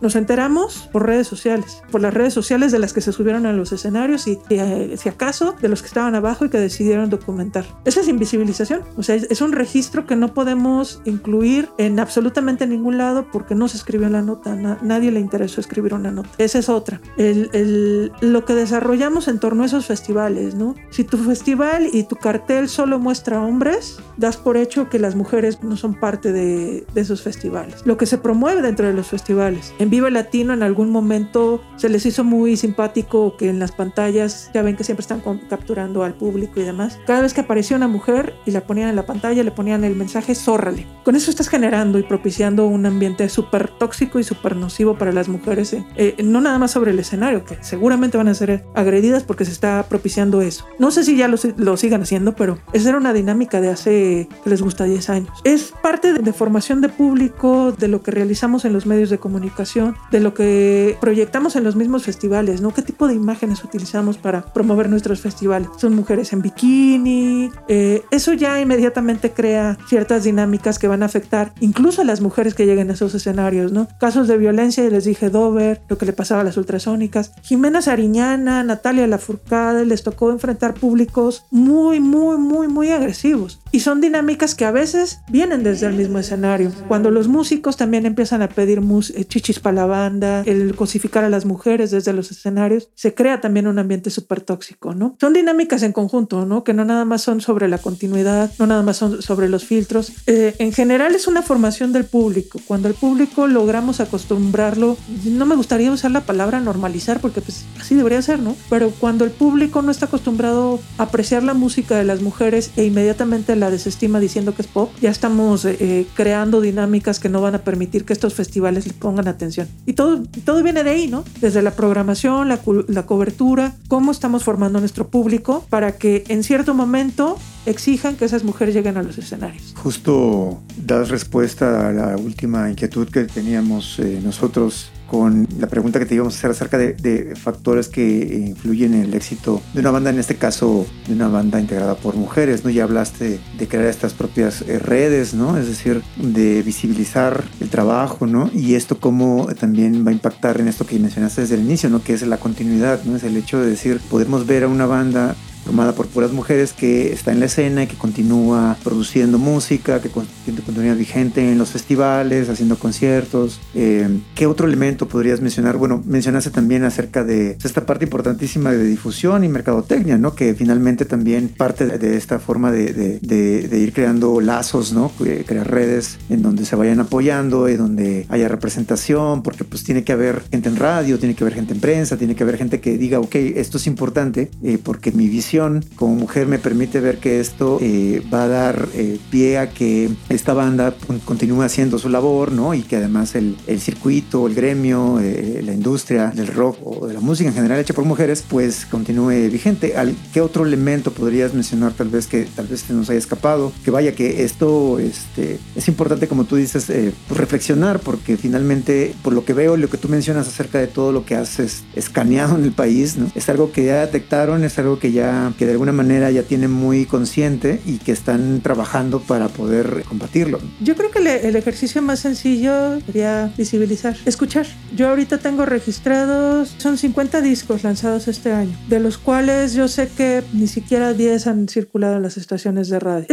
Nos 0.01 0.17
enteramos 0.17 0.89
por 0.93 1.07
redes 1.07 1.27
sociales, 1.27 1.83
por 1.91 2.01
las 2.01 2.15
redes 2.15 2.35
sociales 2.35 2.73
de 2.73 2.79
las 2.79 2.93
que 2.93 3.01
se 3.01 3.13
subieron 3.13 3.47
a 3.47 3.53
los 3.53 3.73
escenarios 3.73 4.06
escenarios 4.15 4.27
y 4.27 4.39
eh, 4.51 4.97
si 4.97 5.09
acaso 5.09 5.55
de 5.61 5.69
los 5.69 5.83
que 5.83 5.89
estaban 5.89 6.15
abajo 6.15 6.45
y 6.45 6.49
que 6.49 6.59
decidieron 6.59 7.11
documentar. 7.11 7.65
Esa 7.85 8.01
es 8.01 8.09
invisibilización, 8.09 8.83
o 8.97 9.03
sea, 9.03 9.17
es, 9.17 9.41
un 9.41 9.53
registro 9.53 10.07
que 10.07 10.17
no 10.17 10.33
podemos 10.35 11.01
incluir 11.05 11.69
en 11.79 12.01
absolutamente 12.01 12.67
ningún 12.67 12.99
lado 12.99 13.27
porque 13.31 13.55
no 13.55 13.69
se 13.69 13.77
escribió 13.77 14.07
en 14.07 14.15
la 14.15 14.23
nota, 14.23 14.55
nadie 14.55 15.11
le 15.11 15.21
interesó 15.21 15.61
escribir 15.61 15.95
una 15.95 16.11
nota. 16.11 16.31
Esa 16.39 16.59
es 16.59 16.69
otra. 16.69 17.01
El, 17.17 17.51
el, 17.53 18.13
lo 18.21 18.45
que 18.45 18.55
desarrollamos 18.55 19.29
en 19.29 19.39
torno 19.39 19.63
a 19.63 19.67
esos 19.67 19.87
festivales, 19.87 20.55
¿no? 20.55 20.75
Si 20.91 21.05
tu 21.05 21.19
festival 21.19 21.89
y 21.93 22.05
tu 22.05 22.17
cartel 22.17 22.69
solo 22.69 22.99
muestra 22.99 23.41
hombres, 23.41 23.99
das 24.17 24.37
por 24.37 24.57
hecho 24.57 24.89
que 24.89 24.99
las 24.99 25.15
mujeres 25.15 25.63
no 25.63 25.77
son 25.77 25.95
parte 25.95 26.33
de, 26.33 26.87
de 26.95 27.01
esos 27.01 27.23
festivales. 27.23 27.83
Lo 27.85 27.97
que 27.97 28.07
se 28.07 28.19
promueve 28.19 28.63
dentro 28.63 28.87
de 28.87 28.95
los 28.95 29.09
festivales. 29.09 29.75
En 29.79 29.91
Viva 29.91 30.11
Latino 30.11 30.55
en 30.55 30.63
algún 30.63 30.91
momento 30.91 31.61
se 31.77 31.89
les 31.89 32.07
hizo 32.07 32.25
muy 32.25 32.57
simpático 32.57 33.37
que 33.37 33.49
en 33.49 33.59
las 33.59 33.73
pantallas, 33.97 34.51
ya 34.53 34.61
ven 34.61 34.77
que 34.77 34.85
siempre 34.85 35.01
están 35.01 35.23
capturando 35.49 36.05
al 36.05 36.13
público 36.13 36.61
y 36.61 36.65
demás, 36.65 36.99
cada 37.07 37.23
vez 37.23 37.33
que 37.33 37.41
aparecía 37.41 37.79
una 37.79 37.89
mujer 37.89 38.35
y 38.45 38.51
la 38.51 38.61
ponían 38.61 38.91
en 38.91 38.97
la 38.97 39.07
pantalla, 39.07 39.43
le 39.43 39.51
ponían 39.51 39.85
el 39.85 39.97
mensaje 39.97 40.35
zórrale. 40.35 40.87
Con 41.03 41.17
eso 41.17 41.31
estás 41.31 41.49
generando 41.49 41.99
y 41.99 42.03
propiciando 42.03 42.67
un 42.67 42.85
ambiente 42.85 43.27
súper 43.31 43.71
tóxico 43.71 44.19
y 44.19 44.25
súper 44.25 44.55
nocivo 44.55 44.99
para 44.99 45.13
las 45.13 45.29
mujeres, 45.29 45.73
eh, 45.73 45.85
eh, 45.97 46.15
no 46.23 46.43
nada 46.43 46.59
más 46.59 46.73
sobre 46.73 46.91
el 46.91 46.99
escenario, 46.99 47.47
que 47.47 47.57
seguramente 47.63 48.19
van 48.19 48.29
a 48.29 48.35
ser 48.35 48.67
agredidas 48.75 49.23
porque 49.23 49.47
se 49.47 49.53
está 49.53 49.87
propiciando 49.89 50.43
eso. 50.43 50.67
No 50.79 50.91
sé 50.91 51.03
si 51.03 51.17
ya 51.17 51.27
lo, 51.27 51.39
lo 51.57 51.79
sigan 51.79 52.03
haciendo, 52.03 52.37
pero 52.37 52.59
esa 52.75 52.91
era 52.91 52.99
una 52.99 53.15
dinámica 53.15 53.63
de 53.63 53.71
hace, 53.71 54.29
que 54.45 54.51
les 54.51 54.61
gusta, 54.61 54.85
10 54.85 55.09
años. 55.09 55.31
Es 55.45 55.73
parte 55.83 56.13
de, 56.13 56.19
de 56.19 56.33
formación 56.35 56.83
de 56.83 56.91
público, 56.91 57.73
de 57.73 57.89
lo 57.89 58.03
que 58.03 58.11
realizamos 58.11 58.67
en 58.67 58.75
los 58.75 58.85
medios 58.85 59.09
de 59.09 59.17
comunicación, 59.17 59.97
de 60.11 60.21
lo 60.21 60.35
que 60.35 60.99
proyectamos 61.01 61.57
en 61.57 61.65
los 61.65 61.77
mismos 61.77 62.05
festivales, 62.05 62.61
¿no? 62.61 62.75
¿Qué 62.75 62.83
tipo 62.83 63.09
de 63.09 63.15
imágenes 63.15 63.65
utilizamos 63.65 63.86
para 64.23 64.43
promover 64.53 64.89
nuestros 64.89 65.21
festivales? 65.21 65.69
Son 65.79 65.95
mujeres 65.95 66.33
en 66.33 66.43
bikini, 66.43 67.51
eh, 67.69 68.03
eso 68.11 68.33
ya 68.33 68.61
inmediatamente 68.61 69.31
crea 69.31 69.79
ciertas 69.89 70.25
dinámicas 70.25 70.79
que 70.79 70.89
van 70.89 71.03
a 71.03 71.07
afectar 71.07 71.53
incluso 71.61 72.03
a 72.03 72.05
las 72.05 72.21
mujeres 72.21 72.55
que 72.55 72.67
lleguen 72.67 72.91
a 72.91 72.95
esos 72.95 73.15
escenarios, 73.15 73.73
¿no? 73.73 73.89
Casos 73.99 74.29
de 74.29 74.37
violencia, 74.37 74.85
y 74.85 74.91
les 74.91 75.05
dije 75.05 75.31
Dover, 75.31 75.81
lo 75.89 75.99
que 75.99 76.07
le 76.07 76.13
pasaba 76.13 76.41
a 76.41 76.45
las 76.45 76.57
ultrasónicas. 76.57 77.33
Jimena 77.43 77.83
Sariñana, 77.83 78.63
Natalia 78.63 79.07
Lafourcade, 79.07 79.87
les 79.87 80.03
tocó 80.03 80.31
enfrentar 80.31 80.75
públicos 80.75 81.45
muy, 81.51 82.01
muy, 82.01 82.39
muy, 82.39 82.69
muy 82.69 82.91
agresivos. 82.91 83.61
Y 83.73 83.81
son 83.81 84.01
dinámicas 84.01 84.55
que 84.55 84.65
a 84.65 84.71
veces 84.71 85.21
vienen 85.29 85.63
desde 85.63 85.87
el 85.87 85.95
mismo 85.95 86.19
escenario. 86.19 86.73
Cuando 86.89 87.11
los 87.11 87.29
músicos 87.29 87.77
también 87.77 88.07
empiezan 88.07 88.43
a 88.43 88.49
pedir 88.49 88.81
eh, 88.81 89.25
chichis 89.25 89.61
para 89.61 89.77
la 89.77 89.87
banda, 89.87 90.43
el 90.47 90.75
cosificar 90.75 91.25
a 91.25 91.29
las 91.29 91.45
mujeres 91.45 91.91
desde 91.91 92.13
los 92.13 92.31
escenarios, 92.31 92.91
se 92.95 93.15
crea 93.15 93.41
también 93.41 93.67
un 93.77 93.81
ambiente 93.81 94.09
súper 94.11 94.41
tóxico, 94.41 94.95
¿no? 94.95 95.17
Son 95.21 95.35
dinámicas 95.35 95.83
en 95.83 95.93
conjunto, 95.93 96.47
¿no? 96.47 96.65
Que 96.65 96.73
no 96.73 96.85
nada 96.85 97.05
más 97.05 97.21
son 97.21 97.43
sobre 97.43 97.69
la 97.69 97.79
continuidad, 97.79 98.51
no 98.59 98.67
nada 98.67 98.83
más 98.83 98.97
son 98.97 99.21
sobre 99.21 99.49
los 99.49 99.65
filtros. 99.65 100.13
Eh, 100.27 100.55
en 100.59 100.73
general 100.73 101.15
es 101.15 101.27
una 101.27 101.43
formación 101.43 101.93
del 101.93 102.07
público. 102.07 102.59
Cuando 102.67 102.89
el 102.89 102.95
público 102.95 103.47
logramos 103.47 104.01
acostumbrarlo, 104.01 104.97
no 105.25 105.45
me 105.45 105.57
gustaría 105.57 105.93
usar 105.93 106.11
la 106.11 106.23
palabra 106.23 106.61
normalizar 106.61 107.21
porque 107.21 107.43
pues 107.43 107.65
así 107.79 107.95
debería 107.95 108.23
ser, 108.23 108.41
¿no? 108.41 108.57
Pero 108.71 108.91
cuando 108.91 109.25
el 109.25 109.31
público 109.31 109.83
no 109.83 109.91
está 109.91 110.07
acostumbrado 110.07 110.81
a 110.97 111.05
apreciar 111.05 111.43
la 111.43 111.55
música 111.55 111.97
de 111.97 112.05
las 112.05 112.23
mujeres 112.23 112.71
e 112.77 112.85
inmediatamente 112.85 113.57
la 113.57 113.71
desestima 113.71 114.21
diciendo 114.21 114.55
que 114.55 114.63
es 114.63 114.69
pop, 114.69 114.91
ya 115.03 115.11
estamos 115.11 115.65
eh, 115.67 116.07
creando 116.15 116.63
dinámicas 116.63 117.21
que 117.21 117.29
no 117.29 117.43
van 117.43 117.55
a 117.55 117.59
permitir 117.59 118.05
que 118.05 118.15
estos 118.15 118.33
festivales 118.33 118.87
le 118.87 118.95
pongan 118.95 119.29
atención. 119.29 119.69
Y 119.85 119.93
todo, 119.93 120.23
todo 120.45 120.63
viene 120.63 120.83
de 120.83 120.91
ahí, 120.91 121.09
¿no? 121.09 121.25
Desde 121.41 121.61
la 121.61 121.73
programación, 121.73 122.49
la, 122.49 122.61
la 122.89 123.05
cobertura, 123.05 123.66
cómo 123.89 124.13
estamos 124.13 124.45
formando 124.45 124.81
nuestro 124.81 125.09
público 125.09 125.65
para 125.71 125.93
que 125.93 126.25
en 126.29 126.43
cierto 126.43 126.75
momento 126.75 127.39
exijan 127.67 128.17
que 128.17 128.25
esas 128.25 128.45
mujeres 128.45 128.75
lleguen 128.75 128.97
a 128.97 129.03
los 129.03 129.19
escenarios. 129.19 129.75
Justo 129.77 130.61
das 130.77 131.09
respuesta 131.09 131.89
a 131.89 131.93
la 131.93 132.17
última 132.17 132.71
inquietud 132.71 133.09
que 133.09 133.25
teníamos 133.25 133.99
eh, 133.99 134.21
nosotros 134.23 134.91
con 135.07 135.47
la 135.59 135.67
pregunta 135.67 135.99
que 135.99 136.07
te 136.07 136.15
íbamos 136.15 136.35
a 136.35 136.39
hacer 136.39 136.51
acerca 136.51 136.79
de, 136.79 137.35
factores 137.37 137.89
que 137.89 138.45
influyen 138.47 138.95
en 138.95 139.03
el 139.03 139.15
éxito 139.15 139.63
de 139.75 139.81
una 139.81 139.91
banda, 139.91 140.11
en 140.11 140.19
este 140.19 140.37
caso 140.37 140.87
de 141.07 141.15
una 141.15 141.29
banda 141.29 141.61
integrada 141.61 141.95
por 141.95 142.17
mujeres, 142.17 142.65
¿no? 142.65 142.71
Ya 142.71 142.85
hablaste 142.85 143.39
de 143.59 143.69
crear 143.69 143.87
estas 143.87 144.15
propias 144.15 144.63
eh, 144.63 144.79
redes, 144.79 145.35
¿no? 145.35 145.57
Es 145.57 145.67
decir, 145.67 146.03
de 146.17 146.63
visibilizar 146.63 147.45
el 147.61 147.69
trabajo, 147.69 148.27
¿no? 148.27 148.51
Y 148.53 148.75
esto 148.75 148.99
cómo 148.99 149.49
también 149.59 150.07
va 150.07 150.11
a 150.11 150.15
impactar 150.15 150.61
en 150.61 150.69
esto 150.69 150.87
que 150.87 150.99
mencionaste 150.99 151.43
desde 151.43 151.57
el 151.57 151.63
inicio, 151.63 151.91
¿no? 151.91 152.03
Que 152.03 152.15
es 152.15 152.23
la 152.23 152.39
continuidad, 152.39 153.03
¿no? 153.05 153.17
Es 153.17 153.25
el 153.25 153.37
hecho 153.37 153.61
de 153.61 153.71
decir, 153.71 154.01
podemos 154.11 154.47
ver 154.47 154.65
a 154.65 154.69
una 154.69 154.87
banda 154.87 155.37
formada 155.67 155.93
por 155.93 156.07
puras 156.07 156.33
mujeres 156.33 156.73
que 156.73 157.13
está 157.13 157.33
en 157.33 157.41
la 157.41 157.47
escena 157.47 157.83
y 157.83 157.87
que 157.89 157.97
continúa 157.97 158.77
produciendo 158.85 159.37
música, 159.37 160.01
que 160.01 160.09
continúa 160.09 160.95
vigente 160.95 161.51
en 161.51 161.59
los 161.59 161.71
festivales, 161.71 162.49
haciendo 162.49 162.79
conciertos. 162.79 163.61
Eh, 163.75 164.21
¿Qué 164.37 164.47
otro 164.47 164.69
elemento 164.69 165.09
podrías 165.09 165.41
mencionar? 165.41 165.77
Bueno, 165.77 166.03
mencionaste 166.07 166.51
también 166.51 166.85
acerca 166.85 167.25
de 167.25 167.59
esta 167.63 167.85
parte 167.85 168.05
importantísima 168.05 168.71
de 168.71 168.85
difusión 168.85 169.43
y 169.43 169.49
mercadotecnia, 169.49 170.19
¿no? 170.19 170.35
Que 170.35 170.55
finalmente 170.55 171.05
también 171.05 171.49
parte 171.49 171.87
de 171.87 172.17
esta 172.17 172.39
forma 172.39 172.71
de, 172.71 173.19
de, 173.21 173.79
ir 173.79 173.93
creando 173.93 174.41
lazos, 174.41 174.93
¿no? 174.93 175.11
Crear 175.19 175.69
redes 175.69 176.19
en 176.31 176.43
donde 176.43 176.65
se 176.65 176.77
vayan 176.77 177.01
apoyando 177.01 177.69
y 177.69 177.77
donde 177.77 178.27
haya 178.29 178.47
representación, 178.47 179.43
porque 179.43 179.65
pues 179.65 179.83
tiene 179.83 180.05
que 180.05 180.13
haber 180.13 180.43
gente 180.51 180.69
en 180.69 180.77
radio, 180.77 181.19
tiene 181.19 181.35
que 181.35 181.43
haber 181.43 181.55
gente 181.55 181.75
en 181.75 181.81
prensa, 181.81 182.17
tiene 182.17 182.37
que 182.37 182.45
haber 182.45 182.57
gente 182.57 182.81
que 182.81 182.97
diga, 182.97 183.19
ok, 183.19 183.35
esto 183.35 183.79
es 183.79 183.89
importante 183.89 184.51
eh, 184.63 184.79
porque 184.83 185.11
mi 185.11 185.29
visión 185.29 185.56
como 185.95 186.15
mujer 186.15 186.47
me 186.47 186.59
permite 186.59 187.01
ver 187.01 187.19
que 187.19 187.41
esto 187.41 187.79
eh, 187.81 188.23
va 188.33 188.45
a 188.45 188.49
dar 188.49 188.89
eh, 188.95 189.19
pie 189.31 189.59
a 189.59 189.71
que 189.71 190.11
esta 190.29 190.55
banda 190.55 190.95
continúe 191.25 191.63
haciendo 191.63 191.99
su 191.99 192.09
labor, 192.09 192.53
¿no? 192.53 192.75
Y 192.75 192.83
que 192.83 192.97
además 192.97 193.35
el, 193.35 193.57
el 193.67 193.81
circuito, 193.81 194.47
el 194.47 194.55
gremio, 194.55 195.19
eh, 195.21 195.63
la 195.65 195.73
industria 195.73 196.29
del 196.29 196.49
rock 196.49 196.79
o 196.85 197.07
de 197.07 197.15
la 197.15 197.21
música 197.21 197.49
en 197.49 197.55
general 197.55 197.79
hecha 197.81 197.95
por 197.95 198.05
mujeres, 198.05 198.45
pues 198.49 198.87
continúe 198.87 199.51
vigente. 199.51 199.95
¿Qué 200.33 200.41
otro 200.41 200.65
elemento 200.65 201.11
podrías 201.11 201.55
mencionar 201.55 201.93
tal 201.93 202.09
vez 202.09 202.27
que 202.27 202.45
tal 202.45 202.67
vez 202.67 202.89
nos 202.91 203.09
haya 203.11 203.19
escapado? 203.19 203.73
Que 203.85 203.91
vaya, 203.91 204.15
que 204.15 204.45
esto 204.45 204.99
este, 204.99 205.59
es 205.75 205.89
importante, 205.89 206.29
como 206.29 206.45
tú 206.45 206.57
dices, 206.57 206.87
pues 206.87 207.41
reflexionar, 207.41 208.01
porque 208.01 208.37
finalmente, 208.37 209.15
por 209.23 209.33
lo 209.33 209.45
que 209.45 209.55
veo, 209.55 209.77
lo 209.77 209.89
que 209.89 209.99
tú 209.99 210.09
mencionas 210.09 210.49
acerca 210.49 210.79
de 210.79 210.87
todo 210.87 211.13
lo 211.13 211.25
que 211.25 211.35
haces 211.35 211.85
escaneado 211.95 212.57
en 212.57 212.65
el 212.65 212.73
país, 212.73 213.17
¿no? 213.17 213.31
Es 213.35 213.49
algo 213.49 213.73
que 213.73 213.85
ya 213.85 214.01
detectaron, 214.01 214.65
es 214.65 214.79
algo 214.79 214.99
que 214.99 215.13
ya 215.13 215.46
que 215.55 215.67
de 215.67 215.73
alguna 215.73 215.93
manera 215.93 216.31
ya 216.31 216.43
tienen 216.43 216.71
muy 216.71 217.07
consciente 217.07 217.81
y 217.87 217.99
que 217.99 218.13
están 218.13 218.61
trabajando 218.61 219.21
para 219.21 219.49
poder 219.49 220.05
combatirlo. 220.09 220.59
Yo 220.81 220.97
creo 220.97 221.11
que 221.11 221.19
el 221.19 221.57
ejercicio 221.57 222.03
más 222.03 222.21
sencillo 222.21 223.01
sería 223.01 223.53
visibilizar, 223.57 224.17
escuchar. 224.25 224.67
Yo 224.95 225.09
ahorita 225.09 225.39
tengo 225.39 225.67
registrados, 225.67 226.75
son 226.79 226.99
50 226.99 227.41
discos 227.41 227.85
lanzados 227.85 228.29
este 228.29 228.53
año, 228.53 228.77
de 228.89 229.01
los 229.01 229.19
cuales 229.19 229.75
yo 229.75 229.89
sé 229.89 230.09
que 230.17 230.43
ni 230.53 230.67
siquiera 230.67 231.13
10 231.13 231.47
han 231.47 231.69
circulado 231.69 232.17
en 232.17 232.23
las 232.23 232.37
estaciones 232.37 232.89
de 232.89 232.99
radio. 232.99 233.27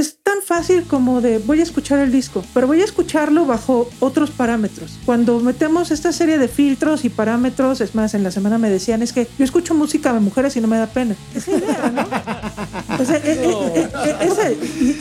Fácil 0.43 0.83
como 0.83 1.21
de 1.21 1.39
voy 1.39 1.59
a 1.59 1.63
escuchar 1.63 1.99
el 1.99 2.11
disco, 2.11 2.43
pero 2.53 2.67
voy 2.67 2.81
a 2.81 2.85
escucharlo 2.85 3.45
bajo 3.45 3.89
otros 3.99 4.31
parámetros. 4.31 4.99
Cuando 5.05 5.39
metemos 5.39 5.91
esta 5.91 6.11
serie 6.11 6.37
de 6.37 6.47
filtros 6.47 7.05
y 7.05 7.09
parámetros, 7.09 7.81
es 7.81 7.95
más, 7.95 8.13
en 8.13 8.23
la 8.23 8.31
semana 8.31 8.57
me 8.57 8.69
decían 8.69 9.01
es 9.01 9.13
que 9.13 9.27
yo 9.37 9.45
escucho 9.45 9.73
música 9.73 10.13
de 10.13 10.19
mujeres 10.19 10.55
y 10.55 10.61
no 10.61 10.67
me 10.67 10.77
da 10.77 10.87
pena. 10.87 11.15
Esa 11.35 11.51
idea, 11.51 11.91
¿no? 11.91 12.07